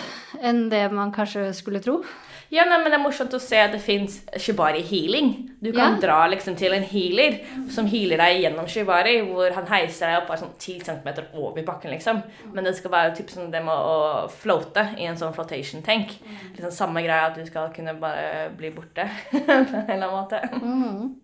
enn 0.43 0.69
det 0.73 0.87
man 0.93 1.13
kanskje 1.13 1.51
skulle 1.57 1.81
tro. 1.85 2.03
Ja, 2.51 2.63
nei, 2.65 2.79
men 2.81 2.89
Det 2.91 2.97
er 2.97 3.03
morsomt 3.05 3.35
å 3.37 3.41
se 3.45 3.59
at 3.61 3.73
det 3.75 3.81
fins 3.85 4.23
shibari 4.41 4.81
healing. 4.81 5.51
Du 5.61 5.71
kan 5.71 5.95
Ja. 5.95 6.01
dra 6.01 6.29
liksom 6.33 6.57
til 6.57 6.73
en 6.73 6.83
healer 6.83 7.41
som 7.69 7.85
healer 7.85 8.17
deg 8.17 8.41
gjennom 8.43 8.65
shibari, 8.67 9.21
hvor 9.21 9.53
han 9.53 9.67
heiser 9.67 10.07
deg 10.07 10.23
opp 10.23 10.29
bare 10.29 10.39
sånn 10.39 10.55
10 10.59 10.81
cm 10.81 11.27
over 11.35 11.63
bakken. 11.63 11.91
liksom. 11.91 12.23
Men 12.55 12.65
det 12.65 12.75
skal 12.77 12.91
være 12.91 13.17
typ 13.17 13.29
sånn 13.29 13.51
det 13.51 13.63
med 13.63 13.75
å 13.75 14.31
floate 14.31 14.97
i 14.99 15.05
en 15.05 15.17
sånn 15.17 15.35
flotation 15.35 15.83
tank. 15.83 16.09
Liksom 16.57 16.73
Samme 16.73 17.03
greia 17.05 17.27
at 17.27 17.35
du 17.35 17.45
skal 17.45 17.69
kunne 17.69 17.93
bare 18.01 18.49
bli 18.57 18.71
borte 18.71 19.05
på 19.31 19.37
en 19.51 19.91
eller 19.91 20.09
annen 20.09 20.11
måte. 20.11 20.41
Mm. 20.63 21.17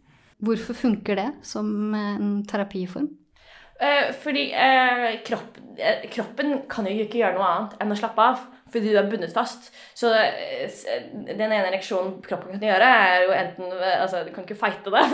Hvorfor 0.42 0.74
funker 0.74 1.16
det 1.16 1.33
som 1.42 1.94
en 1.94 2.44
terapiform? 2.44 3.09
Eh, 3.80 4.12
fordi 4.22 4.52
eh, 4.52 5.06
kropp, 5.26 5.58
eh, 5.78 6.04
kroppen 6.10 6.60
kan 6.70 6.87
jo 6.87 6.94
ikke 7.04 7.18
gjøre 7.18 7.38
noe 7.38 7.48
annet 7.50 7.80
enn 7.82 7.94
å 7.94 7.98
slappe 7.98 8.22
av. 8.22 8.44
Fordi 8.74 8.90
du 8.90 8.96
er 8.98 9.06
bundet 9.06 9.30
fast. 9.30 9.68
Så 9.94 10.08
eh, 10.18 10.72
den 11.28 11.44
ene 11.46 11.60
reaksjonen 11.70 12.16
kroppen 12.24 12.56
kan 12.56 12.64
gjøre, 12.66 12.88
er 12.90 13.20
jo 13.28 13.34
enten 13.37 13.68
eh, 13.76 14.00
Altså, 14.02 14.24
du 14.26 14.32
kan 14.34 14.42
ikke 14.42 14.56
fighte 14.58 14.90
det. 14.90 15.04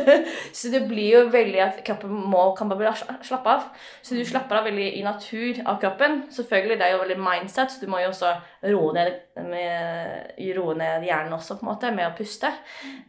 så 0.58 0.72
det 0.72 0.80
blir 0.90 1.12
jo 1.12 1.20
veldig 1.30 1.60
at 1.62 1.76
kroppen 1.86 2.10
må, 2.32 2.40
kan 2.58 2.72
bare 2.72 2.90
slappe 2.98 3.52
av. 3.52 3.68
Så 4.02 4.18
du 4.18 4.24
slapper 4.26 4.58
av 4.58 4.66
veldig 4.66 4.88
i 4.98 5.04
natur 5.06 5.60
av 5.62 5.78
kroppen. 5.84 6.24
Selvfølgelig, 6.34 6.78
det 6.80 6.88
er 6.88 6.96
jo 6.96 7.02
veldig 7.04 7.18
mindset, 7.22 7.70
så 7.76 7.84
du 7.84 7.86
må 7.92 8.00
jo 8.02 8.10
også 8.10 8.32
roe 8.74 8.94
ned, 8.96 9.20
med, 9.46 10.32
roe 10.56 10.74
ned 10.78 11.06
hjernen 11.06 11.36
også, 11.38 11.60
på 11.60 11.66
en 11.66 11.70
måte, 11.70 11.92
med 11.94 12.08
å 12.08 12.16
puste. 12.18 12.50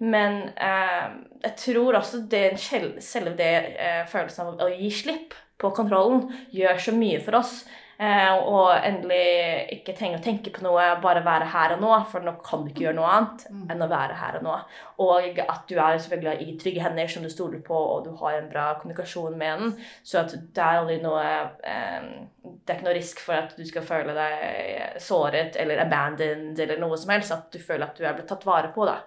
Men 0.06 0.44
eh, 0.54 1.08
jeg 1.48 1.56
tror 1.64 1.98
også 2.04 2.22
det, 2.30 2.46
selv- 2.62 3.02
selve 3.02 3.34
det 3.40 3.54
eh, 3.82 4.04
følelsen 4.12 4.46
av 4.54 4.62
å 4.68 4.70
gi 4.76 4.92
slipp 4.94 5.34
på 5.62 5.72
kontrollen 5.74 6.28
gjør 6.54 6.78
så 6.86 6.94
mye 6.96 7.22
for 7.24 7.40
oss. 7.42 7.64
Eh, 7.96 8.34
og 8.36 8.74
endelig 8.84 9.70
ikke 9.78 9.94
trenge 9.96 10.20
å 10.20 10.24
tenke 10.24 10.52
på 10.52 10.64
noe, 10.66 10.84
bare 11.04 11.24
være 11.24 11.48
her 11.54 11.76
og 11.78 11.84
nå, 11.84 11.92
for 12.12 12.26
nå 12.26 12.34
kan 12.44 12.66
du 12.66 12.72
ikke 12.72 12.90
gjøre 12.90 12.98
noe 12.98 13.12
annet 13.14 13.46
enn 13.72 13.86
å 13.86 13.90
være 13.92 14.18
her 14.20 14.40
og 14.42 14.48
nå. 14.48 14.56
Og 15.06 15.40
at 15.46 15.64
du 15.70 15.78
er 15.78 15.96
selvfølgelig 15.96 16.44
i 16.44 16.58
trygge 16.60 16.84
hender 16.84 17.12
som 17.12 17.24
du 17.24 17.32
stoler 17.32 17.64
på, 17.64 17.76
og 17.76 18.04
du 18.08 18.12
har 18.20 18.40
en 18.40 18.52
bra 18.52 18.74
kommunikasjon 18.82 19.38
med 19.40 19.64
den. 19.64 19.76
Så 20.04 20.20
at 20.26 20.36
det 20.36 20.66
er 20.66 20.82
aldri 20.82 21.00
noe 21.04 21.24
eh, 21.64 22.10
Det 22.66 22.72
er 22.72 22.78
ikke 22.80 22.88
noe 22.88 22.96
risk 22.98 23.22
for 23.24 23.38
at 23.38 23.54
du 23.58 23.64
skal 23.68 23.86
føle 23.86 24.14
deg 24.16 25.00
såret 25.02 25.58
eller 25.62 25.82
abandoned 25.84 26.60
eller 26.62 26.80
noe 26.82 26.98
som 27.00 27.12
helst. 27.14 27.34
At 27.36 27.50
du 27.54 27.60
føler 27.62 27.88
at 27.88 28.00
du 28.00 28.06
er 28.06 28.16
blitt 28.18 28.30
tatt 28.32 28.46
vare 28.48 28.72
på. 28.76 28.88
da. 28.88 28.98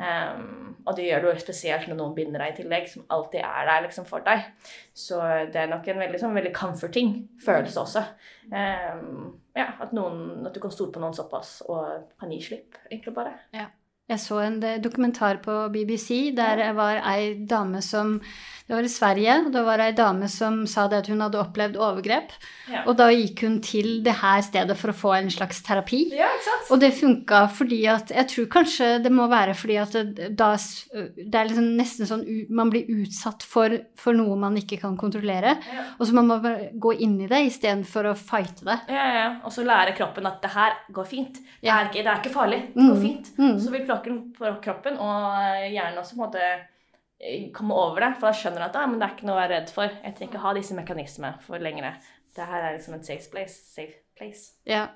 Um, 0.00 0.74
og 0.84 0.96
det 0.98 1.08
gjør 1.08 1.26
du 1.26 1.30
spesielt 1.42 1.88
når 1.90 2.00
noen 2.00 2.16
binder 2.16 2.44
deg 2.44 2.54
i 2.54 2.58
tillegg, 2.62 2.88
som 2.90 3.06
alltid 3.14 3.44
er 3.44 3.70
der 3.70 3.86
liksom 3.86 4.08
for 4.08 4.24
deg. 4.26 4.48
Så 4.96 5.20
det 5.52 5.62
er 5.62 5.70
nok 5.70 5.86
en 5.90 6.02
veldig, 6.04 6.20
sånn, 6.22 6.36
veldig 6.36 6.54
comforting 6.56 7.14
følelse 7.44 7.86
også. 7.86 8.04
Um, 8.50 9.32
ja, 9.56 9.70
at, 9.78 9.94
noen, 9.96 10.44
at 10.48 10.54
du 10.54 10.60
kan 10.62 10.74
stole 10.74 10.94
på 10.94 11.02
noen 11.02 11.16
såpass 11.16 11.60
og 11.68 12.10
kan 12.20 12.34
gi 12.34 12.42
slipp, 12.50 12.78
egentlig 12.90 13.16
bare. 13.16 13.38
Jeg 14.04 14.20
så 14.20 14.42
en 14.44 14.58
eh, 14.62 14.80
dokumentar 14.84 15.38
på 15.44 15.52
BBC 15.72 16.34
der 16.36 16.60
var 16.76 16.98
ei 17.08 17.46
dame 17.48 17.80
som 17.82 18.18
Det 18.64 18.72
var 18.72 18.86
i 18.86 18.88
Sverige, 18.88 19.32
og 19.44 19.50
det 19.52 19.60
var 19.66 19.80
ei 19.84 19.90
dame 19.92 20.24
som 20.32 20.62
sa 20.70 20.86
det 20.88 21.02
at 21.02 21.08
hun 21.12 21.20
hadde 21.20 21.36
opplevd 21.36 21.74
overgrep. 21.76 22.30
Ja. 22.72 22.84
Og 22.88 22.96
da 22.96 23.10
gikk 23.12 23.42
hun 23.44 23.58
til 23.60 24.02
det 24.06 24.14
her 24.22 24.40
stedet 24.46 24.76
for 24.80 24.88
å 24.88 24.96
få 24.96 25.12
en 25.18 25.28
slags 25.28 25.60
terapi. 25.66 25.98
Ja? 26.16 26.30
Og 26.72 26.80
det 26.80 26.94
funka 26.96 27.42
fordi 27.52 27.82
at 27.92 28.08
Jeg 28.14 28.26
tror 28.32 28.46
kanskje 28.54 28.88
det 29.04 29.12
må 29.12 29.26
være 29.28 29.52
fordi 29.54 29.76
at 29.82 29.92
det, 29.92 30.30
da 30.38 30.54
Det 30.56 31.34
er 31.36 31.50
liksom 31.50 31.68
nesten 31.76 32.08
sånn 32.08 32.24
Man 32.48 32.70
blir 32.72 32.88
utsatt 32.88 33.42
for, 33.44 33.68
for 34.00 34.16
noe 34.16 34.36
man 34.40 34.56
ikke 34.56 34.80
kan 34.80 34.96
kontrollere. 34.96 35.58
Ja. 35.68 35.84
Og 35.98 36.06
så 36.08 36.16
man 36.16 36.28
må 36.32 36.40
gå 36.80 36.96
inn 37.04 37.20
i 37.20 37.28
det 37.28 37.44
istedenfor 37.50 38.08
å 38.12 38.16
fighte 38.16 38.64
det. 38.64 38.78
Ja, 38.88 39.06
ja. 39.20 39.30
Og 39.44 39.52
så 39.52 39.64
lære 39.66 39.92
kroppen 39.98 40.24
at 40.26 40.40
det 40.40 40.54
her 40.56 40.72
går 40.90 41.04
fint. 41.04 41.40
Det 41.60 41.68
er 41.68 41.90
ikke, 41.92 42.00
det 42.00 42.06
er 42.14 42.22
ikke 42.22 42.32
farlig. 42.40 42.62
Det 42.72 42.80
Mm. 42.80 42.88
går 42.94 43.00
fint. 43.02 43.28
Mm. 43.38 43.58
Så 43.60 43.70
vil 43.70 43.84
på 43.86 44.54
kroppen 44.64 44.96
og 44.96 45.36
hjernen 45.68 45.98
også 46.00 46.16
på 46.16 46.22
en 46.22 46.30
måte 46.30 46.73
komme 47.56 47.76
over 47.76 48.04
det. 48.04 48.12
For 48.18 48.30
da 48.30 48.34
skjønner 48.38 48.64
du 48.64 48.68
at 48.68 48.76
ah, 48.80 48.90
men 48.90 49.00
det 49.00 49.08
er 49.08 49.16
ikke 49.16 49.28
noe 49.28 49.38
å 49.38 49.42
være 49.42 49.54
redd 49.58 49.72
for. 49.74 49.88
Jeg 50.04 50.16
trenger 50.16 50.32
ikke 50.32 50.44
ha 50.44 50.52
disse 50.58 50.76
mekanismene 50.76 51.32
for 51.44 51.62
lenger. 51.62 51.96
Det 52.34 52.50
her 52.50 52.60
er 52.60 52.76
liksom 52.76 52.98
en 52.98 53.06
safe 53.06 53.30
place. 53.32 53.56
Safe 53.74 53.96
place. 54.18 54.52
Ja. 54.68 54.88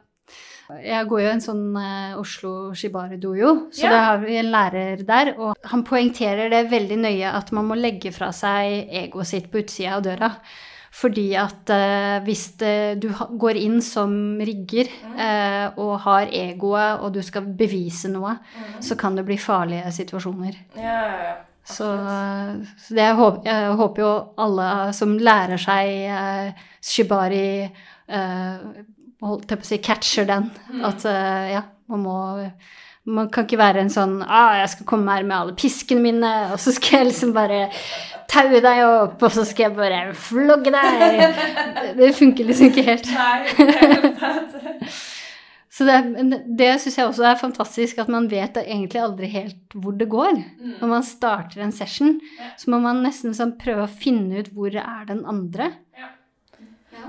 Jeg 0.69 1.07
går 1.09 1.23
jo 1.23 1.29
en 1.33 1.41
sånn 1.41 1.63
uh, 1.73 2.19
Oslo 2.21 2.75
Shibari-dojo, 2.77 3.53
så 3.73 3.87
Ja. 3.87 3.93
da 3.95 4.01
har 4.05 4.19
vi 4.21 4.37
en 4.37 4.51
lærer 4.53 5.05
der. 5.09 5.33
Og 5.41 5.71
han 5.71 5.85
poengterer 5.89 6.51
det 6.53 6.67
veldig 6.71 6.99
nøye 7.01 7.31
at 7.33 7.53
man 7.57 7.71
må 7.71 7.79
legge 7.79 8.13
fra 8.13 8.29
seg 8.37 8.91
egoet 9.07 9.31
sitt 9.31 9.49
på 9.51 9.63
utsida 9.63 9.97
av 9.97 10.05
døra. 10.05 10.35
Fordi 10.99 11.27
at 11.37 11.71
uh, 11.73 12.19
hvis 12.27 12.45
det, 12.61 13.01
du 13.01 13.09
ha, 13.15 13.29
går 13.31 13.57
inn 13.61 13.81
som 13.85 14.13
rigger 14.41 14.89
uh, 15.17 15.73
og 15.79 15.99
har 16.05 16.29
egoet, 16.33 17.01
og 17.05 17.13
du 17.15 17.23
skal 17.23 17.49
bevise 17.49 18.11
noe, 18.13 18.37
så 18.85 18.97
kan 18.99 19.17
det 19.17 19.25
bli 19.29 19.39
farlige 19.41 19.93
situasjoner. 20.03 20.65
Ja, 20.77 20.83
ja, 20.83 21.21
ja. 21.29 21.37
Så, 21.69 21.87
så 22.81 22.95
det 22.97 23.05
jeg, 23.05 23.17
håper, 23.19 23.45
jeg 23.45 23.73
håper 23.77 24.03
jo 24.03 24.13
alle 24.41 24.69
som 24.97 25.19
lærer 25.21 25.61
seg 25.61 25.91
eh, 26.09 26.69
shibari 26.81 27.49
eh, 27.67 28.69
Holdt 29.19 29.51
jeg 29.51 29.59
på 29.59 29.67
å 29.67 29.67
si 29.67 29.79
catcher 29.83 30.29
den. 30.29 30.45
At 30.87 31.03
eh, 31.11 31.49
ja, 31.57 31.65
man 31.91 32.05
må 32.05 32.19
Man 33.09 33.31
kan 33.33 33.47
ikke 33.49 33.59
være 33.59 33.81
en 33.83 33.91
sånn 33.91 34.19
ah, 34.23 34.53
'Jeg 34.61 34.71
skal 34.75 34.87
komme 34.87 35.15
her 35.17 35.25
med 35.25 35.37
alle 35.37 35.55
piskene 35.57 36.05
mine, 36.05 36.33
og 36.53 36.61
så 36.61 36.75
skal 36.77 37.01
jeg 37.01 37.09
liksom 37.09 37.33
bare 37.33 37.71
taue 38.29 38.61
deg 38.61 38.83
opp, 38.85 39.23
og 39.25 39.33
så 39.33 39.47
skal 39.49 39.71
jeg 39.71 39.77
bare 39.79 40.15
flogge 40.15 40.71
deg.' 40.75 41.39
Det, 41.99 42.13
funker 42.15 42.45
liksom 42.45 42.69
ikke 42.69 42.85
helt. 42.91 43.09
Nei, 43.17 43.39
det 43.59 43.79
er. 43.81 44.93
Så 45.79 45.87
det, 45.87 46.39
det 46.59 46.69
syns 46.83 46.97
jeg 46.99 47.07
også 47.07 47.27
er 47.29 47.37
fantastisk, 47.39 48.01
at 48.03 48.09
man 48.11 48.25
vet 48.33 48.57
egentlig 48.65 48.99
aldri 48.99 49.29
helt 49.31 49.77
hvor 49.79 49.95
det 49.95 50.09
går. 50.11 50.41
Når 50.81 50.91
man 50.91 51.05
starter 51.07 51.63
en 51.63 51.75
session, 51.77 52.17
Ja. 52.41 52.49
så 52.59 52.73
må 52.73 52.81
man 52.83 53.05
nesten 53.05 53.37
sånn 53.37 53.53
prøve 53.61 53.85
å 53.87 53.93
finne 53.93 54.41
ut 54.43 54.51
hvor 54.57 54.75
er 54.75 55.05
den 55.07 55.23
andre. 55.29 55.69
Ja, 55.95 56.09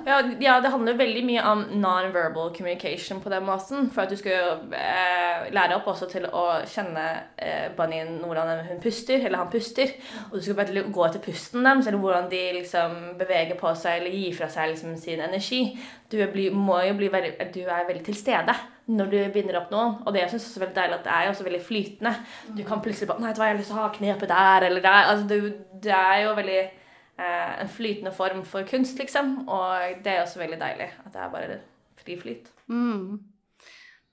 ja, 0.06 0.56
det 0.62 0.72
handler 0.72 0.98
veldig 1.00 1.22
mye 1.28 1.44
om 1.50 1.62
non-verbal 1.82 2.52
communication 2.56 3.22
på 3.22 3.32
den 3.32 3.46
måten. 3.48 3.90
For 3.94 4.04
at 4.04 4.14
du 4.14 4.18
skal 4.20 4.64
eh, 4.76 5.50
lære 5.56 5.78
opp 5.78 5.90
også 5.92 6.10
til 6.12 6.28
å 6.30 6.46
kjenne 6.70 7.06
eh, 7.38 7.68
bunnyen 7.78 8.18
hvordan 8.24 8.66
hun 8.68 8.82
puster, 8.84 9.20
eller 9.20 9.42
han 9.44 9.52
puster. 9.52 9.94
Og 10.30 10.38
du 10.38 10.44
skal 10.46 10.58
bare 10.60 10.86
gå 10.88 11.06
etter 11.06 11.24
pusten 11.24 11.66
deres, 11.66 11.88
eller 11.88 12.02
hvordan 12.02 12.30
de 12.32 12.42
liksom 12.60 12.98
beveger 13.20 13.60
på 13.60 13.74
seg 13.78 14.02
eller 14.02 14.18
gir 14.18 14.36
fra 14.38 14.50
seg 14.52 14.74
liksom, 14.74 14.98
sin 15.00 15.24
energi. 15.26 15.62
Du, 16.10 16.18
bli, 16.34 16.50
må 16.50 16.80
jo 16.88 16.98
bli 16.98 17.12
veldig, 17.14 17.36
du 17.54 17.62
er 17.66 17.88
veldig 17.88 18.06
til 18.08 18.18
stede 18.18 18.56
når 18.90 19.12
du 19.12 19.18
binder 19.34 19.60
opp 19.60 19.70
noen. 19.74 20.00
Og 20.06 20.14
det 20.16 20.24
jeg 20.24 20.34
synes 20.34 20.50
er 20.56 20.66
veldig 20.66 20.78
deilig, 20.80 20.98
at 20.98 21.06
det 21.06 21.14
er 21.14 21.26
jo 21.26 21.34
også 21.36 21.46
veldig 21.46 21.62
flytende. 21.66 22.14
Du 22.58 22.64
kan 22.66 22.82
plutselig 22.82 23.12
bare 23.12 23.22
Nei, 23.22 23.30
vet 23.30 23.38
du 23.38 23.42
hva, 23.42 23.50
jeg 23.50 23.56
har 23.56 23.62
lyst 23.62 23.72
til 23.72 23.78
å 23.78 23.84
ha 23.84 23.94
knepet 23.94 24.32
der 24.32 24.70
eller 24.70 24.86
der. 24.86 25.10
Altså, 25.12 25.28
du, 25.30 25.80
det 25.84 25.96
er 25.96 26.22
jo 26.24 26.36
veldig 26.40 26.62
en 27.20 27.70
flytende 27.72 28.14
form 28.16 28.46
for 28.48 28.68
kunst, 28.70 29.00
liksom. 29.02 29.48
Og 29.48 30.00
det 30.06 30.14
er 30.14 30.24
også 30.24 30.40
veldig 30.40 30.60
deilig 30.62 30.88
at 31.04 31.12
det 31.14 31.22
er 31.24 31.34
bare 31.34 31.60
fri 32.00 32.16
flyt. 32.20 32.48
Mm. 32.72 33.20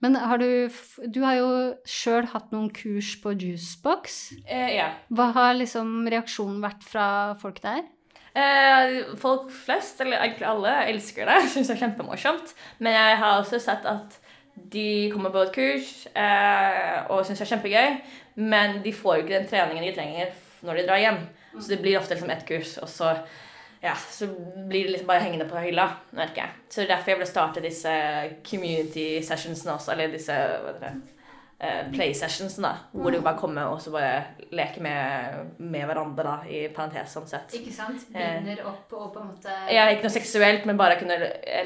Men 0.05 0.17
har 0.21 0.39
du 0.39 0.69
Du 1.15 1.23
har 1.25 1.39
jo 1.39 1.51
sjøl 1.89 2.29
hatt 2.33 2.53
noen 2.53 2.69
kurs 2.71 3.15
på 3.23 3.33
Juicebox. 3.33 4.19
Eh, 4.45 4.77
ja. 4.77 4.91
Hva 5.09 5.31
har 5.37 5.55
liksom 5.57 6.09
reaksjonen 6.13 6.61
vært 6.65 6.85
fra 6.85 7.09
folk 7.41 7.63
der? 7.65 7.85
Eh, 8.37 9.15
folk 9.17 9.49
flest, 9.49 10.01
eller 10.05 10.21
egentlig 10.21 10.49
alle, 10.51 10.75
elsker 10.93 11.29
det. 11.31 11.41
Syns 11.55 11.73
det 11.73 11.79
er 11.79 11.85
kjempemorsomt. 11.87 12.55
Men 12.79 12.99
jeg 12.99 13.19
har 13.23 13.41
også 13.41 13.61
sett 13.63 13.89
at 13.89 14.21
de 14.57 15.11
kommer 15.13 15.33
på 15.33 15.43
et 15.45 15.53
kurs 15.53 15.89
eh, 16.17 17.01
og 17.13 17.27
syns 17.27 17.43
det 17.43 17.45
er 17.45 17.51
kjempegøy, 17.51 17.97
men 18.41 18.79
de 18.85 18.93
får 18.97 19.19
jo 19.19 19.25
ikke 19.25 19.35
den 19.35 19.51
treningen 19.51 19.85
de 19.85 19.91
trenger 19.93 20.31
når 20.65 20.79
de 20.79 20.85
drar 20.87 21.03
hjem. 21.03 21.19
Så 21.61 21.69
det 21.73 21.83
blir 21.83 21.99
ofte 21.99 22.15
liksom 22.15 22.31
ett 22.31 22.47
kurs, 22.49 22.77
og 22.83 22.89
så 22.89 23.17
ja, 23.81 23.95
så 23.95 24.27
blir 24.69 24.85
det 24.85 24.91
liksom 24.91 25.07
bare 25.07 25.19
hengende 25.19 25.45
på 25.49 25.61
hylla. 25.63 25.91
merker 26.11 26.43
jeg. 26.43 26.49
Så 26.69 26.81
det 26.81 26.87
er 26.87 26.97
derfor 26.97 27.13
jeg 27.13 27.19
ville 27.19 27.31
starte 27.31 27.63
disse 27.65 27.93
community 28.51 29.23
sessionsene 29.23 29.77
også, 29.77 29.93
eller 29.93 30.15
disse 30.17 30.33
hva 30.33 30.73
det, 30.81 30.93
eh, 31.61 31.93
play 31.93 32.15
sessionsene, 32.15 32.69
da, 32.69 33.01
hvor 33.01 33.13
du 33.13 33.21
bare 33.21 33.39
kommer 33.39 33.71
og 33.71 33.81
så 33.83 33.93
bare 33.95 34.49
leker 34.53 34.83
med, 34.83 35.53
med 35.59 35.87
hverandre, 35.89 36.25
da, 36.25 36.37
i 36.49 36.67
parentes 36.75 37.15
sånn 37.17 37.29
sett. 37.31 37.55
Ikke 37.61 37.73
sant? 37.73 38.09
Eh. 38.15 38.41
Binder 38.41 38.65
opp 38.73 38.93
og 38.97 39.09
på 39.15 39.23
en 39.23 39.31
måte 39.33 39.57
Ja, 39.73 39.89
ikke 39.93 40.09
noe 40.09 40.17
seksuelt, 40.17 40.67
men 40.69 40.81
bare 40.81 40.99
kunne 41.01 41.19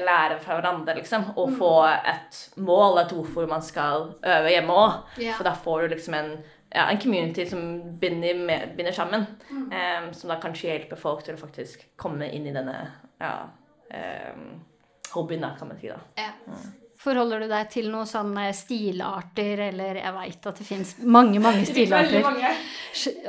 lære 0.05 0.39
fra 0.43 0.59
hverandre, 0.59 0.99
liksom. 1.01 1.31
Og 1.35 1.55
få 1.57 1.75
et 1.89 2.41
mål, 2.61 3.01
et 3.03 3.15
hvorfor 3.17 3.49
man 3.49 3.65
skal 3.65 4.11
øve 4.21 4.53
hjemme 4.53 4.81
òg. 4.85 5.21
Ja. 5.23 5.37
For 5.39 5.47
da 5.47 5.55
får 5.57 5.87
du 5.87 5.95
liksom 5.95 6.19
en, 6.19 6.35
ja, 6.73 6.87
en 6.89 6.99
community 7.03 7.45
som 7.49 7.97
binder, 7.99 8.35
med, 8.47 8.75
binder 8.77 8.95
sammen. 8.95 9.25
em, 9.71 10.13
som 10.13 10.29
da 10.31 10.39
kanskje 10.41 10.69
hjelper 10.71 10.99
folk 10.99 11.23
til 11.25 11.35
å 11.35 11.41
faktisk 11.41 11.87
komme 11.99 12.29
inn 12.31 12.47
i 12.47 12.53
denne 12.55 12.77
ja, 13.21 13.33
um, 14.33 14.45
hobbyen, 15.13 15.41
da, 15.43 15.55
kan 15.59 15.67
man 15.67 15.79
si. 15.81 15.91
da. 15.91 15.99
Ja. 16.15 16.31
Forholder 17.01 17.41
du 17.41 17.47
deg 17.49 17.69
til 17.73 17.87
noen 17.89 18.05
sånne 18.05 18.43
stilarter, 18.53 19.63
eller 19.71 19.97
jeg 19.97 20.13
veit 20.13 20.43
at 20.51 20.59
det 20.61 20.65
fins 20.67 20.91
mange, 21.01 21.39
mange 21.41 21.65
stilarter. 21.71 22.21
Mange. 22.21 22.51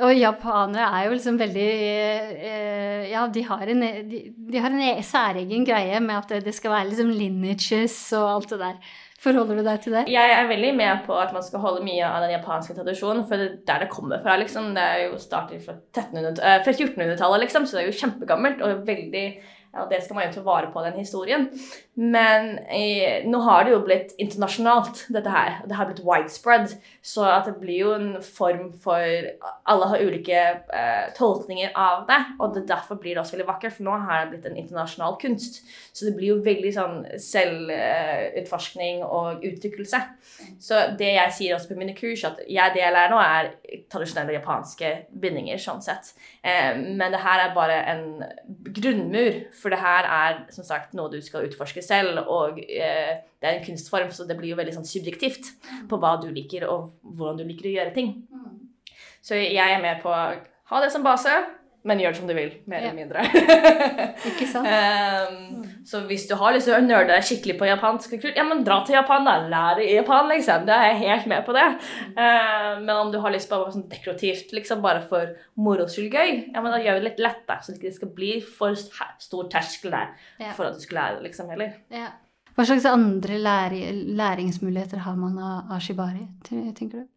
Og 0.05 0.13
japanere 0.13 0.89
er 0.99 1.07
jo 1.07 1.15
liksom 1.15 1.39
veldig 1.39 1.69
eh, 1.71 3.07
Ja, 3.09 3.25
de 3.33 3.43
har 3.47 3.71
en, 3.73 3.81
de, 4.09 4.19
de 4.35 4.61
har 4.61 4.69
en 4.73 4.83
e- 4.91 5.01
særegen 5.05 5.65
greie 5.65 5.99
med 6.05 6.19
at 6.21 6.45
det 6.45 6.53
skal 6.55 6.75
være 6.75 6.91
liksom 6.91 7.09
lineages 7.17 7.97
og 8.19 8.29
alt 8.35 8.53
det 8.53 8.61
der. 8.61 8.93
Forholder 9.23 9.59
du 9.59 9.63
deg 9.63 9.79
til 9.83 9.95
det? 9.95 10.03
Jeg 10.11 10.35
er 10.35 10.49
veldig 10.49 10.73
med 10.75 11.05
på 11.05 11.15
at 11.15 11.31
man 11.35 11.43
skal 11.45 11.63
holde 11.63 11.83
mye 11.85 12.03
av 12.03 12.25
den 12.25 12.33
japanske 12.35 12.75
tradisjonen, 12.75 13.23
for 13.27 13.39
det 13.39 13.45
er 13.47 13.57
der 13.69 13.85
det 13.85 13.91
kommer 13.93 14.19
fra, 14.23 14.35
liksom. 14.41 14.73
Det 14.75 14.83
er 14.83 15.03
jo 15.05 15.19
startet 15.21 15.63
fra, 15.63 15.77
1300 15.95 16.43
eh, 16.43 16.67
1400-tallet, 16.67 17.45
liksom, 17.45 17.67
så 17.67 17.77
det 17.77 17.85
er 17.85 17.91
jo 17.91 17.99
kjempegammelt 18.01 18.63
og 18.65 18.83
veldig 18.89 19.27
ja, 19.73 19.87
det 19.89 20.03
skal 20.03 20.15
man 20.15 20.27
jo 20.27 20.33
ta 20.35 20.41
vare 20.45 20.69
på, 20.69 20.81
den 20.85 20.99
historien. 20.99 21.47
Men 21.97 22.59
eh, 22.69 23.25
nå 23.25 23.39
har 23.41 23.65
det 23.65 23.73
jo 23.73 23.79
blitt 23.85 24.11
internasjonalt, 24.21 25.07
dette 25.13 25.33
her. 25.33 25.55
Det 25.65 25.77
har 25.77 25.89
blitt 25.89 26.03
widespread. 26.05 26.75
Så 27.01 27.25
at 27.25 27.49
det 27.49 27.55
blir 27.61 27.79
jo 27.79 27.93
en 27.95 28.11
form 28.21 28.67
for 28.83 29.01
Alle 29.69 29.87
har 29.89 30.03
ulike 30.05 30.43
eh, 30.77 31.07
tolkninger 31.17 31.73
av 31.73 32.05
det. 32.09 32.19
Og 32.37 32.53
det, 32.53 32.67
derfor 32.69 32.99
blir 33.01 33.15
det 33.15 33.23
også 33.23 33.37
veldig 33.37 33.47
vakkert, 33.49 33.73
for 33.77 33.87
nå 33.87 33.97
har 34.05 34.23
det 34.23 34.35
blitt 34.35 34.45
en 34.51 34.59
internasjonal 34.61 35.17
kunst. 35.21 35.63
Så 35.89 36.05
det 36.05 36.13
blir 36.19 36.35
jo 36.35 36.45
veldig 36.45 36.73
sånn 36.77 37.01
selvutforskning 37.31 39.01
og 39.07 39.41
uttrykkelse. 39.41 40.03
Så 40.61 40.83
det 41.01 41.15
jeg 41.15 41.35
sier 41.39 41.57
også 41.57 41.73
på 41.73 41.79
mine 41.81 41.97
kurs, 41.97 42.27
at 42.29 42.45
jeg, 42.45 42.75
det 42.77 42.85
jeg 42.85 42.93
lærer 42.93 43.13
nå, 43.13 43.21
er 43.25 43.83
tradisjonelle 43.89 44.37
japanske 44.37 44.93
bindinger, 45.17 45.57
sånn 45.61 45.81
sett. 45.81 46.13
Eh, 46.45 46.77
men 46.77 47.09
det 47.13 47.25
her 47.25 47.47
er 47.47 47.57
bare 47.57 47.81
en 47.89 48.05
grunnmur, 48.73 49.43
for 49.63 49.73
det 49.73 49.79
her 49.79 50.07
er 50.11 50.39
som 50.53 50.65
sagt 50.67 50.93
noe 50.97 51.11
du 51.11 51.19
skal 51.23 51.47
utforske 51.47 51.83
selv, 51.85 52.19
og 52.27 52.59
eh, 52.63 53.15
det 53.39 53.49
er 53.49 53.57
en 53.57 53.65
kunstform, 53.65 54.11
så 54.11 54.27
det 54.27 54.37
blir 54.39 54.51
jo 54.53 54.59
veldig 54.59 54.75
sånn 54.75 54.87
subjektivt 54.87 55.53
på 55.89 55.99
hva 56.01 56.17
du 56.21 56.29
liker, 56.35 56.67
og 56.69 56.93
hvordan 57.01 57.41
du 57.41 57.47
liker 57.47 57.71
å 57.71 57.75
gjøre 57.77 57.95
ting. 57.95 58.13
Så 59.23 59.39
jeg 59.39 59.63
er 59.63 59.81
med 59.83 60.03
på 60.03 60.11
å 60.11 60.23
ha 60.71 60.81
det 60.83 60.91
som 60.91 61.05
base, 61.05 61.31
men 61.83 61.99
gjør 61.99 62.13
det 62.13 62.19
som 62.21 62.29
du 62.29 62.33
vil, 62.37 62.51
mer 62.71 62.79
eller 62.79 62.95
mindre. 62.95 63.23
Ikke 64.29 64.45
sant? 64.47 64.67
um, 64.71 65.65
så 65.85 65.99
hvis 66.07 66.23
du 66.29 66.33
har 66.39 66.53
lyst 66.55 66.69
til 66.69 66.77
å 66.77 66.81
nerde 66.83 67.11
deg 67.11 67.25
skikkelig 67.27 67.57
på 67.59 67.67
japansk 67.67 68.13
kultur, 68.15 68.31
ja, 68.37 68.45
men 68.47 68.63
dra 68.63 68.77
til 68.87 68.95
Japan, 68.95 69.27
da. 69.27 69.33
Lær 69.51 69.81
i 69.83 69.89
Japan, 69.97 70.29
liksom. 70.31 70.63
Da 70.69 70.77
er 70.79 70.93
jeg 70.93 71.01
helt 71.03 71.27
med 71.33 71.43
på 71.47 71.55
det. 71.57 71.65
Uh, 72.15 72.79
men 72.85 72.93
om 72.95 73.11
du 73.11 73.19
har 73.23 73.35
lyst 73.35 73.51
på 73.51 73.59
noe 73.59 73.73
sånn 73.75 73.89
dekorativt, 73.91 74.55
liksom 74.55 74.83
bare 74.85 75.03
for 75.09 75.35
moro 75.59 75.89
skyld 75.91 76.15
gøy, 76.15 76.31
ja, 76.53 76.63
men 76.63 76.71
da 76.71 76.79
gjør 76.79 76.99
vi 76.99 77.03
det 77.03 77.09
litt 77.11 77.23
lett, 77.27 77.43
da. 77.49 77.59
Så 77.59 77.75
det 77.75 77.81
ikke 77.83 77.97
skal 77.99 78.13
bli 78.15 78.33
for 78.47 78.79
stor 78.79 79.49
terskel 79.51 79.91
der 79.91 80.13
Ja. 80.39 80.53
for 80.55 80.69
at 80.71 80.79
du 80.79 80.83
skal 80.85 81.01
lære 81.01 81.19
det, 81.19 81.27
liksom, 81.27 81.51
heller. 81.51 81.75
Ja. 81.91 82.13
Hva 82.53 82.67
slags 82.69 82.85
andre 82.85 83.39
læringsmuligheter 83.41 85.01
har 85.03 85.15
man 85.17 85.35
av, 85.41 85.71
av 85.73 85.79
shibari, 85.81 86.27
tenker 86.47 87.01
du? 87.01 87.07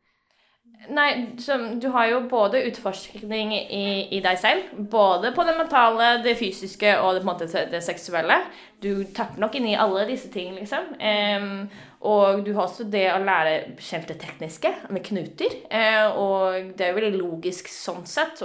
Nei, 0.88 1.34
du 1.80 1.88
har 1.88 2.06
jo 2.06 2.20
både 2.30 2.60
utforskning 2.68 3.52
i, 3.56 3.86
i 4.14 4.20
deg 4.22 4.38
selv, 4.38 4.68
både 4.92 5.32
på 5.34 5.42
det 5.46 5.56
mentale, 5.58 6.10
det 6.22 6.36
fysiske 6.38 6.92
og 7.02 7.16
det, 7.16 7.24
måte, 7.26 7.48
det 7.72 7.80
seksuelle. 7.82 8.38
Du 8.82 9.02
tapper 9.16 9.40
nok 9.42 9.56
inn 9.58 9.66
i 9.72 9.78
alle 9.78 10.04
disse 10.06 10.30
tingene, 10.30 10.62
liksom. 10.62 10.92
Um, 11.00 11.66
og 12.06 12.44
du 12.46 12.52
har 12.54 12.68
også 12.68 12.86
det 12.92 13.06
å 13.10 13.18
lære 13.18 13.74
kjent 13.82 14.12
det 14.12 14.20
tekniske 14.22 14.72
med 14.94 15.02
knuter. 15.08 15.58
Uh, 15.72 16.20
og 16.22 16.70
det 16.78 16.86
er 16.86 16.92
jo 16.92 17.00
veldig 17.00 17.22
logisk 17.22 17.72
sånn 17.72 18.06
sett, 18.06 18.44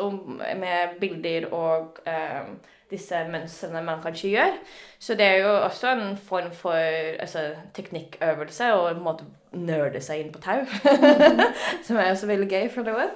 med 0.57 0.97
bilder 1.03 1.51
og 1.53 2.01
em, 2.09 2.55
disse 2.91 3.23
mønstrene 3.31 3.83
man 3.85 4.01
kanskje 4.03 4.33
gjør. 4.35 4.57
Så 5.01 5.15
det 5.17 5.25
er 5.25 5.37
jo 5.45 5.53
også 5.63 5.93
en 5.95 6.17
form 6.17 6.51
for 6.53 6.75
altså, 6.75 7.51
teknikkøvelse 7.73 8.73
og 8.73 8.91
en 8.91 9.05
måte 9.05 9.25
nerde 9.51 10.01
seg 10.03 10.21
inn 10.21 10.31
på 10.31 10.41
tau. 10.43 10.61
Som 11.85 11.97
er 11.97 12.11
også 12.11 12.29
veldig 12.29 12.47
gøy 12.51 12.69
for 12.71 12.87
noen. 12.87 13.15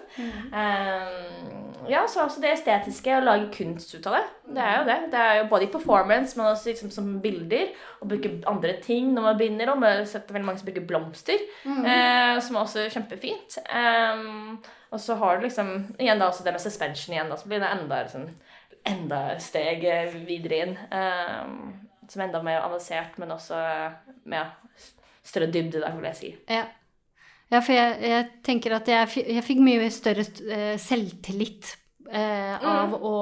Um, 0.52 1.66
ja, 1.90 2.02
så 2.10 2.24
også 2.24 2.42
det 2.42 2.56
estetiske, 2.56 3.14
å 3.14 3.24
lage 3.24 3.52
kunst 3.54 3.94
ut 3.94 4.08
av 4.10 4.18
det. 4.18 4.24
Det 4.58 4.64
er 4.64 4.78
jo 4.80 4.88
det. 4.88 4.98
Det 5.14 5.22
er 5.22 5.36
jo 5.40 5.50
både 5.52 5.68
i 5.68 5.72
performance, 5.72 6.38
men 6.38 6.50
også 6.50 6.72
liksom 6.72 6.92
som 6.94 7.12
bilder. 7.22 7.70
Og 8.02 8.10
bruke 8.10 8.32
andre 8.50 8.76
ting 8.84 9.14
når 9.14 9.28
man 9.30 9.40
binder 9.40 9.72
om. 9.74 9.86
Jeg 9.86 10.02
har 10.02 10.10
sett 10.10 10.34
veldig 10.34 10.50
mange 10.50 10.64
som 10.64 10.72
bruker 10.72 10.88
blomster, 10.90 11.46
eh, 11.66 12.42
som 12.42 12.58
er 12.58 12.64
også 12.64 12.88
kjempefint. 12.94 13.60
Um, 13.70 14.58
og 14.92 15.00
så 15.02 15.18
har 15.22 15.38
du 15.38 15.46
liksom 15.46 15.72
igjen 16.00 16.22
da 16.22 16.30
også 16.30 16.46
det 16.46 16.56
med 16.56 16.64
suspension 16.64 17.16
igjen, 17.16 17.30
da, 17.30 17.38
så 17.38 17.50
blir 17.50 17.62
det 17.62 17.72
enda 17.74 18.04
sånn 18.10 18.30
enda 18.86 19.40
steg 19.42 19.84
videre 20.28 20.62
inn. 20.66 20.78
Um, 20.92 21.86
som 22.10 22.22
enda 22.22 22.42
mer 22.46 22.62
avansert, 22.62 23.18
men 23.18 23.34
også 23.34 23.60
med 24.30 24.46
større 25.26 25.50
dybde, 25.52 25.82
da, 25.82 25.92
vil 25.96 26.10
jeg 26.12 26.20
si. 26.20 26.34
Ja. 26.50 26.66
Ja, 27.52 27.60
for 27.62 27.76
jeg, 27.76 27.98
jeg 28.02 28.28
tenker 28.46 28.74
at 28.80 28.88
jeg, 28.90 29.26
jeg 29.36 29.44
fikk 29.46 29.60
mye 29.62 29.90
større 29.94 30.24
eh, 30.50 30.78
selvtillit 30.82 31.76
eh, 32.12 32.66
av 32.66 32.94
å 32.96 33.16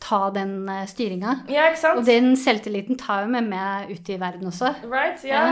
ta 0.00 0.20
den 0.34 0.68
uh, 0.68 0.84
styringa. 0.88 1.34
Ja? 1.52 1.68
Og 1.94 2.04
den 2.06 2.34
selvtilliten 2.38 2.98
tar 3.00 3.24
jeg 3.24 3.32
med 3.32 3.48
meg 3.50 3.90
ut 3.92 4.10
i 4.12 4.18
verden 4.20 4.50
også. 4.50 4.74
Right, 4.88 5.22
ja. 5.26 5.42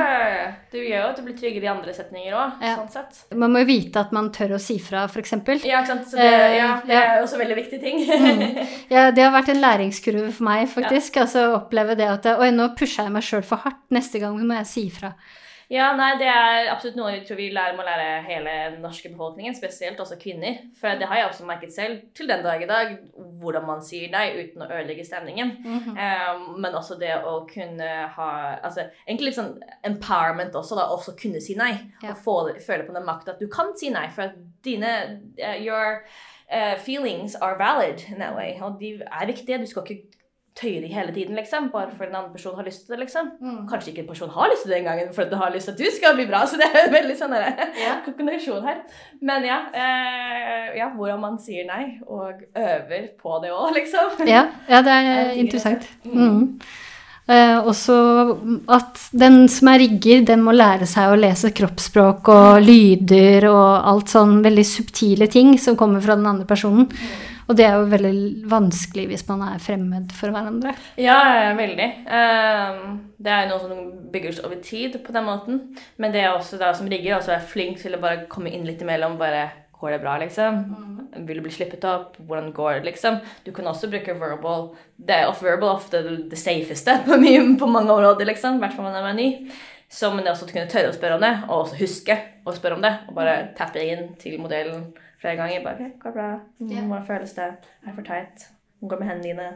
Du 0.73 0.79
gjør 0.79 1.03
jo 1.03 1.09
at 1.11 1.21
du 1.21 1.25
blir 1.27 1.37
tryggere 1.39 1.69
i 1.69 1.73
andre 1.73 1.95
setninger 1.97 2.37
òg, 2.37 2.63
Ja. 2.65 2.77
sånn. 2.87 3.39
Man 3.39 3.53
må 3.55 3.65
jo 3.65 3.71
vite 3.73 4.01
at 4.01 4.13
man 4.17 4.31
tør 4.35 4.57
å 4.57 4.61
si 4.63 4.79
fra, 4.83 5.05
f.eks. 5.11 5.33
Ja, 5.65 5.81
ikke 5.83 5.87
sant. 5.87 6.11
Så 6.11 6.17
det, 6.21 6.27
Eh, 6.37 6.57
ja, 6.59 6.81
det 6.87 6.95
er 6.97 7.23
også 7.23 7.39
veldig 7.41 7.57
viktig 7.63 7.81
ting. 7.81 8.03
Ja, 8.95 9.11
det 9.11 9.23
har 9.25 9.33
vært 9.35 9.51
en 9.53 9.61
læringskurve 9.63 10.31
for 10.33 10.47
meg, 10.47 10.69
faktisk. 10.71 11.17
Altså 11.23 11.49
oppleve 11.57 11.97
det 11.99 12.07
at 12.11 12.29
Oi, 12.37 12.51
nå 12.55 12.69
pusha 12.79 13.07
jeg 13.07 13.15
meg 13.15 13.25
sjøl 13.27 13.45
for 13.47 13.63
hardt. 13.65 13.83
Neste 13.95 14.21
gang 14.23 14.37
må 14.47 14.59
jeg 14.61 14.69
si 14.71 14.85
fra. 14.93 15.13
Ja, 15.73 15.89
nei, 15.99 16.13
det 16.21 16.29
er 16.31 16.69
absolutt 16.71 16.99
noe 16.99 17.11
jeg 17.11 17.25
tror 17.27 17.39
vi 17.41 17.49
lærer, 17.51 17.75
må 17.75 17.83
lære 17.87 18.21
hele 18.29 18.53
den 18.77 18.85
norske 18.85 19.11
befolkningen, 19.11 19.55
spesielt 19.57 19.99
også 20.03 20.19
kvinner. 20.21 20.61
For 20.79 20.99
det 20.99 21.09
har 21.11 21.21
jeg 21.21 21.31
også 21.31 21.47
merket 21.49 21.75
selv 21.75 22.05
til 22.15 22.31
den 22.31 22.45
dag 22.45 22.63
i 22.63 22.69
dag, 22.71 22.93
hvordan 23.41 23.67
man 23.67 23.83
sier 23.83 24.13
nei 24.13 24.29
uten 24.37 24.63
å 24.63 24.69
ødelegge 24.69 25.07
stemningen. 25.09 25.57
Mhm. 25.65 25.99
Um, 25.99 26.45
men 26.63 26.79
også 26.79 26.99
det 27.01 27.15
å 27.19 27.41
kunne 27.51 27.91
ha 28.15 28.31
altså, 28.63 28.87
Egentlig 29.07 29.33
litt 29.33 29.39
sånn 29.39 29.53
empowerment 29.87 30.55
også, 30.55 30.79
da. 30.79 30.87
Også 30.95 31.17
kunne 31.19 31.43
si 31.43 31.57
nei. 31.59 31.73
Ja. 32.03 32.13
Og 32.13 32.23
få, 32.23 32.37
føle 32.63 32.87
på 32.87 32.95
den 32.95 33.07
makta 33.07 33.35
at 33.35 33.43
du 33.43 33.51
kan 33.51 33.75
si 33.79 33.91
nei. 33.95 34.07
For 34.15 34.29
at 34.29 34.39
dine 34.65 34.93
uh, 35.43 35.57
Your 35.59 36.05
uh, 36.53 36.77
feelings 36.79 37.35
are 37.35 37.59
valid 37.59 38.07
in 38.11 38.23
that 38.23 38.37
way. 38.39 38.55
Og 38.63 38.79
de 38.81 39.01
er 39.03 39.27
viktige. 39.27 39.59
Du 39.59 39.67
skal 39.67 39.83
ikke 39.83 40.16
tøye 40.57 40.81
de 40.81 40.89
hele 40.89 41.13
tiden, 41.13 41.37
liksom. 41.37 41.69
Bare 41.73 41.91
for 41.93 42.05
en 42.09 42.15
annen 42.17 42.33
person 42.33 42.55
har 42.57 42.65
lyst 42.65 42.87
til 42.87 42.95
det, 42.95 43.01
liksom. 43.05 43.31
Mm. 43.41 43.59
Kanskje 43.69 43.93
ikke 43.93 44.05
en 44.05 44.09
person 44.09 44.31
har 44.33 44.49
lyst 44.53 44.63
til 44.65 44.73
det 44.73 44.79
engang, 44.81 45.03
for 45.15 45.23
at 45.27 45.31
du 45.31 45.37
har 45.37 45.53
lyst 45.55 45.69
til 45.69 45.75
at 45.77 45.83
du 45.83 45.91
skal 45.97 46.17
bli 46.17 46.27
bra. 46.31 46.41
Så 46.51 46.57
det 46.61 46.71
er 46.73 46.91
veldig 46.95 47.17
sånn 47.21 47.37
Ja. 47.37 47.99
kombinasjon 48.07 48.65
her. 48.65 48.81
Men 49.21 49.45
ja, 49.45 49.59
eh, 49.75 50.73
ja, 50.81 50.89
hvordan 50.97 51.21
man 51.21 51.39
sier 51.43 51.69
nei, 51.69 51.99
og 52.07 52.43
øver 52.57 53.09
på 53.21 53.39
det 53.45 53.53
òg, 53.53 53.71
liksom. 53.77 54.17
Ja, 54.29 54.47
ja, 54.69 54.83
det 54.87 54.97
er 55.03 55.33
interessant. 55.45 55.89
det. 56.05 56.13
Mm. 56.15 56.59
Eh, 57.27 57.59
også 57.59 57.95
at 58.71 59.01
den 59.11 59.49
som 59.51 59.73
er 59.73 59.81
rigger, 59.83 60.23
den 60.29 60.45
må 60.47 60.55
lære 60.55 60.87
seg 60.87 61.11
å 61.11 61.19
lese 61.19 61.51
kroppsspråk 61.57 62.31
og 62.31 62.61
lyder 62.63 63.49
og 63.51 63.89
alt 63.91 64.13
sånn 64.15 64.39
veldig 64.45 64.67
subtile 64.67 65.27
ting 65.31 65.57
som 65.59 65.79
kommer 65.79 66.05
fra 66.05 66.15
den 66.19 66.29
andre 66.31 66.47
personen. 66.47 66.87
Og 67.47 67.55
det 67.59 67.67
er 67.67 67.77
jo 67.79 67.91
veldig 67.91 68.47
vanskelig 68.51 69.05
hvis 69.11 69.27
man 69.29 69.45
er 69.47 69.61
fremmed 69.63 70.11
for 70.15 70.35
hverandre. 70.35 70.73
Ja, 70.99 71.55
veldig. 71.55 71.87
Ehm, 72.11 72.97
det 73.23 73.33
er 73.33 73.47
noe 73.51 73.61
som 73.63 73.85
bygges 74.11 74.41
over 74.43 74.59
tid 74.63 74.99
på 75.05 75.15
den 75.15 75.29
måten. 75.29 75.61
Men 76.03 76.15
det 76.15 76.25
er 76.25 76.35
også 76.35 76.59
da 76.59 76.73
som 76.75 76.91
rigger 76.91 77.21
også 77.21 77.37
er 77.37 77.47
flink 77.47 77.79
til 77.83 77.95
å 77.95 78.03
bare 78.03 78.27
komme 78.31 78.51
inn 78.51 78.67
litt 78.67 78.83
imellom. 78.83 79.15
bare 79.19 79.47
Går 79.81 79.93
det 79.93 80.01
bra, 80.01 80.17
liksom? 80.23 80.61
Vil 81.29 81.39
du 81.39 81.45
bli 81.45 81.53
slippet 81.53 81.85
opp? 81.89 82.17
Hvordan 82.17 82.53
går 82.57 82.79
det, 82.79 82.91
liksom? 82.91 83.19
Du 83.45 83.53
kan 83.53 83.69
også 83.69 83.91
bruke 83.93 84.15
verbal. 84.17 84.71
Det 84.97 85.19
er 85.19 85.29
off 85.29 85.43
verbal 85.45 85.77
ofte 85.77 86.01
det 86.31 86.41
safeste 86.41 86.97
på, 87.07 87.19
mye, 87.21 87.43
på 87.61 87.69
mange 87.69 87.93
områder, 87.93 88.29
liksom. 88.33 88.57
I 88.57 88.65
hvert 88.65 88.77
fall 88.77 88.89
når 88.89 88.97
man 88.97 89.11
er 89.13 89.19
ny. 89.21 89.31
Så 89.93 90.11
men 90.11 90.25
det 90.25 90.33
er 90.33 90.35
også 90.35 90.49
å 90.49 90.51
kunne 90.51 90.71
tørre 90.71 90.91
å 90.91 90.97
spørre 90.97 91.19
om 91.19 91.23
det, 91.23 91.35
og 91.47 91.61
også 91.61 91.79
huske 91.79 92.17
å 92.47 92.55
spørre 92.57 92.79
om 92.79 92.83
det. 92.87 92.95
Og 93.07 93.19
bare 93.19 93.37
tappe 93.59 93.85
inn 93.85 94.09
til 94.21 94.41
modellen 94.43 94.89
flere 95.21 95.37
ganger. 95.39 95.63
Bare, 95.65 95.77
ok, 95.77 96.01
går 96.03 96.17
bra? 96.17 96.33
Mm. 96.59 96.75
Hvordan 96.89 97.07
føles 97.07 97.37
det? 97.37 97.53
Er 97.53 97.87
det 97.91 97.97
for 98.01 98.09
teit? 98.09 98.49
Hvordan 98.81 98.93
går 98.93 99.03
med 99.03 99.13
hendene 99.13 99.31
dine? 99.31 99.53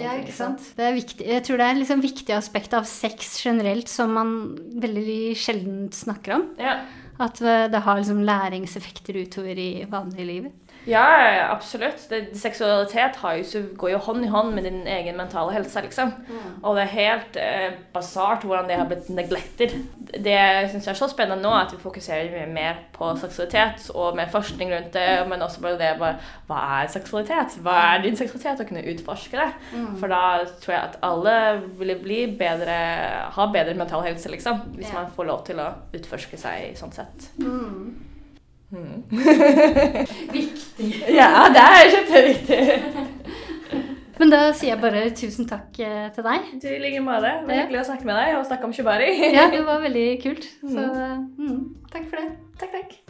Ja, 0.00 0.14
ikke 0.16 0.30
liksom. 0.30 0.54
Det 0.78 0.84
er 0.84 0.94
viktig, 0.96 1.24
jeg 1.28 1.44
tror 1.44 1.60
det 1.60 1.64
er 1.68 1.76
liksom 1.76 2.00
viktig 2.00 2.32
aspekt 2.32 2.74
av 2.76 2.86
sex 2.88 3.34
generelt 3.44 3.90
som 3.92 4.14
man 4.16 4.30
veldig 4.80 5.34
sjelden 5.36 5.90
snakker 5.92 6.38
om. 6.38 6.46
Ja. 6.56 6.78
At 7.20 7.38
det 7.38 7.80
har 7.84 8.00
liksom 8.00 8.22
læringseffekter 8.26 9.20
utover 9.22 9.58
i 9.58 9.86
vanlige 9.90 10.26
livet. 10.26 10.52
Ja, 10.86 11.50
absolutt. 11.50 12.02
Det, 12.10 12.20
seksualitet 12.38 13.16
har 13.16 13.38
jo, 13.38 13.44
så 13.48 13.62
går 13.78 13.94
jo 13.94 14.00
hånd 14.04 14.24
i 14.24 14.30
hånd 14.32 14.52
med 14.54 14.66
din 14.68 14.82
egen 14.90 15.16
mentale 15.16 15.54
helse, 15.54 15.80
liksom. 15.84 16.12
Og 16.62 16.76
det 16.76 16.84
er 16.84 16.92
helt 16.92 17.38
eh, 17.40 17.78
basart 17.94 18.44
hvordan 18.44 18.68
det 18.68 18.78
har 18.78 18.88
blitt 18.90 19.08
neglected. 19.14 19.76
Det 20.14 20.38
syns 20.70 20.86
jeg 20.86 20.92
er 20.92 21.00
så 21.00 21.08
spennende 21.10 21.42
nå, 21.42 21.52
at 21.56 21.72
vi 21.72 21.80
fokuserer 21.82 22.30
mye 22.34 22.50
mer 22.52 22.82
på 22.94 23.10
seksualitet 23.20 23.88
og 23.94 24.16
mer 24.18 24.30
forskning 24.32 24.72
rundt 24.74 24.92
det, 24.96 25.08
men 25.30 25.42
også 25.42 25.64
bare 25.64 25.80
det 25.80 25.92
bare, 25.98 26.20
Hva 26.48 26.60
er 26.80 26.92
seksualitet? 26.92 27.58
Hva 27.64 27.78
er 27.94 28.04
din 28.04 28.16
seksualitet? 28.18 28.60
Å 28.60 28.68
kunne 28.68 28.84
utforske 28.94 29.40
det. 29.40 29.50
For 30.00 30.12
da 30.12 30.44
tror 30.62 30.76
jeg 30.76 30.82
at 30.82 30.98
alle 31.04 31.36
ville 31.78 31.96
bli 32.00 32.24
bedre 32.38 32.74
Ha 33.34 33.46
bedre 33.52 33.74
mental 33.78 34.04
helse, 34.04 34.28
liksom. 34.30 34.60
Hvis 34.76 34.90
yeah. 34.90 35.00
man 35.00 35.12
får 35.16 35.30
lov 35.30 35.46
til 35.48 35.62
å 35.62 35.70
utforske 35.96 36.38
seg 36.40 36.74
sånn 36.78 36.92
sett. 36.94 37.30
Viktig. 40.36 40.90
Ja, 41.14 41.46
det 41.54 41.64
er 41.64 41.92
kjempeviktig. 41.94 42.60
Men 44.18 44.30
da 44.30 44.40
sier 44.54 44.74
jeg 44.74 44.82
bare 44.82 45.06
tusen 45.18 45.48
takk 45.50 45.78
eh, 45.82 46.06
til 46.14 46.26
deg. 46.26 46.52
Du 46.62 46.68
i 46.70 46.78
like 46.82 47.02
måte. 47.02 47.32
Var 47.48 47.64
hyggelig 47.64 47.82
å 47.82 47.88
snakke 47.90 48.06
med 48.08 48.20
deg 48.20 48.36
og 48.38 48.46
snakke 48.46 48.68
om 48.68 48.76
shibari. 48.76 49.10
Ja, 49.34 49.48
det 49.52 49.64
var 49.66 49.82
veldig 49.82 50.06
kult. 50.22 50.46
Så 50.74 50.86
mm, 50.86 51.58
takk 51.90 52.06
for 52.10 52.22
det. 52.22 52.28
Takk, 52.60 52.78
takk. 52.78 53.03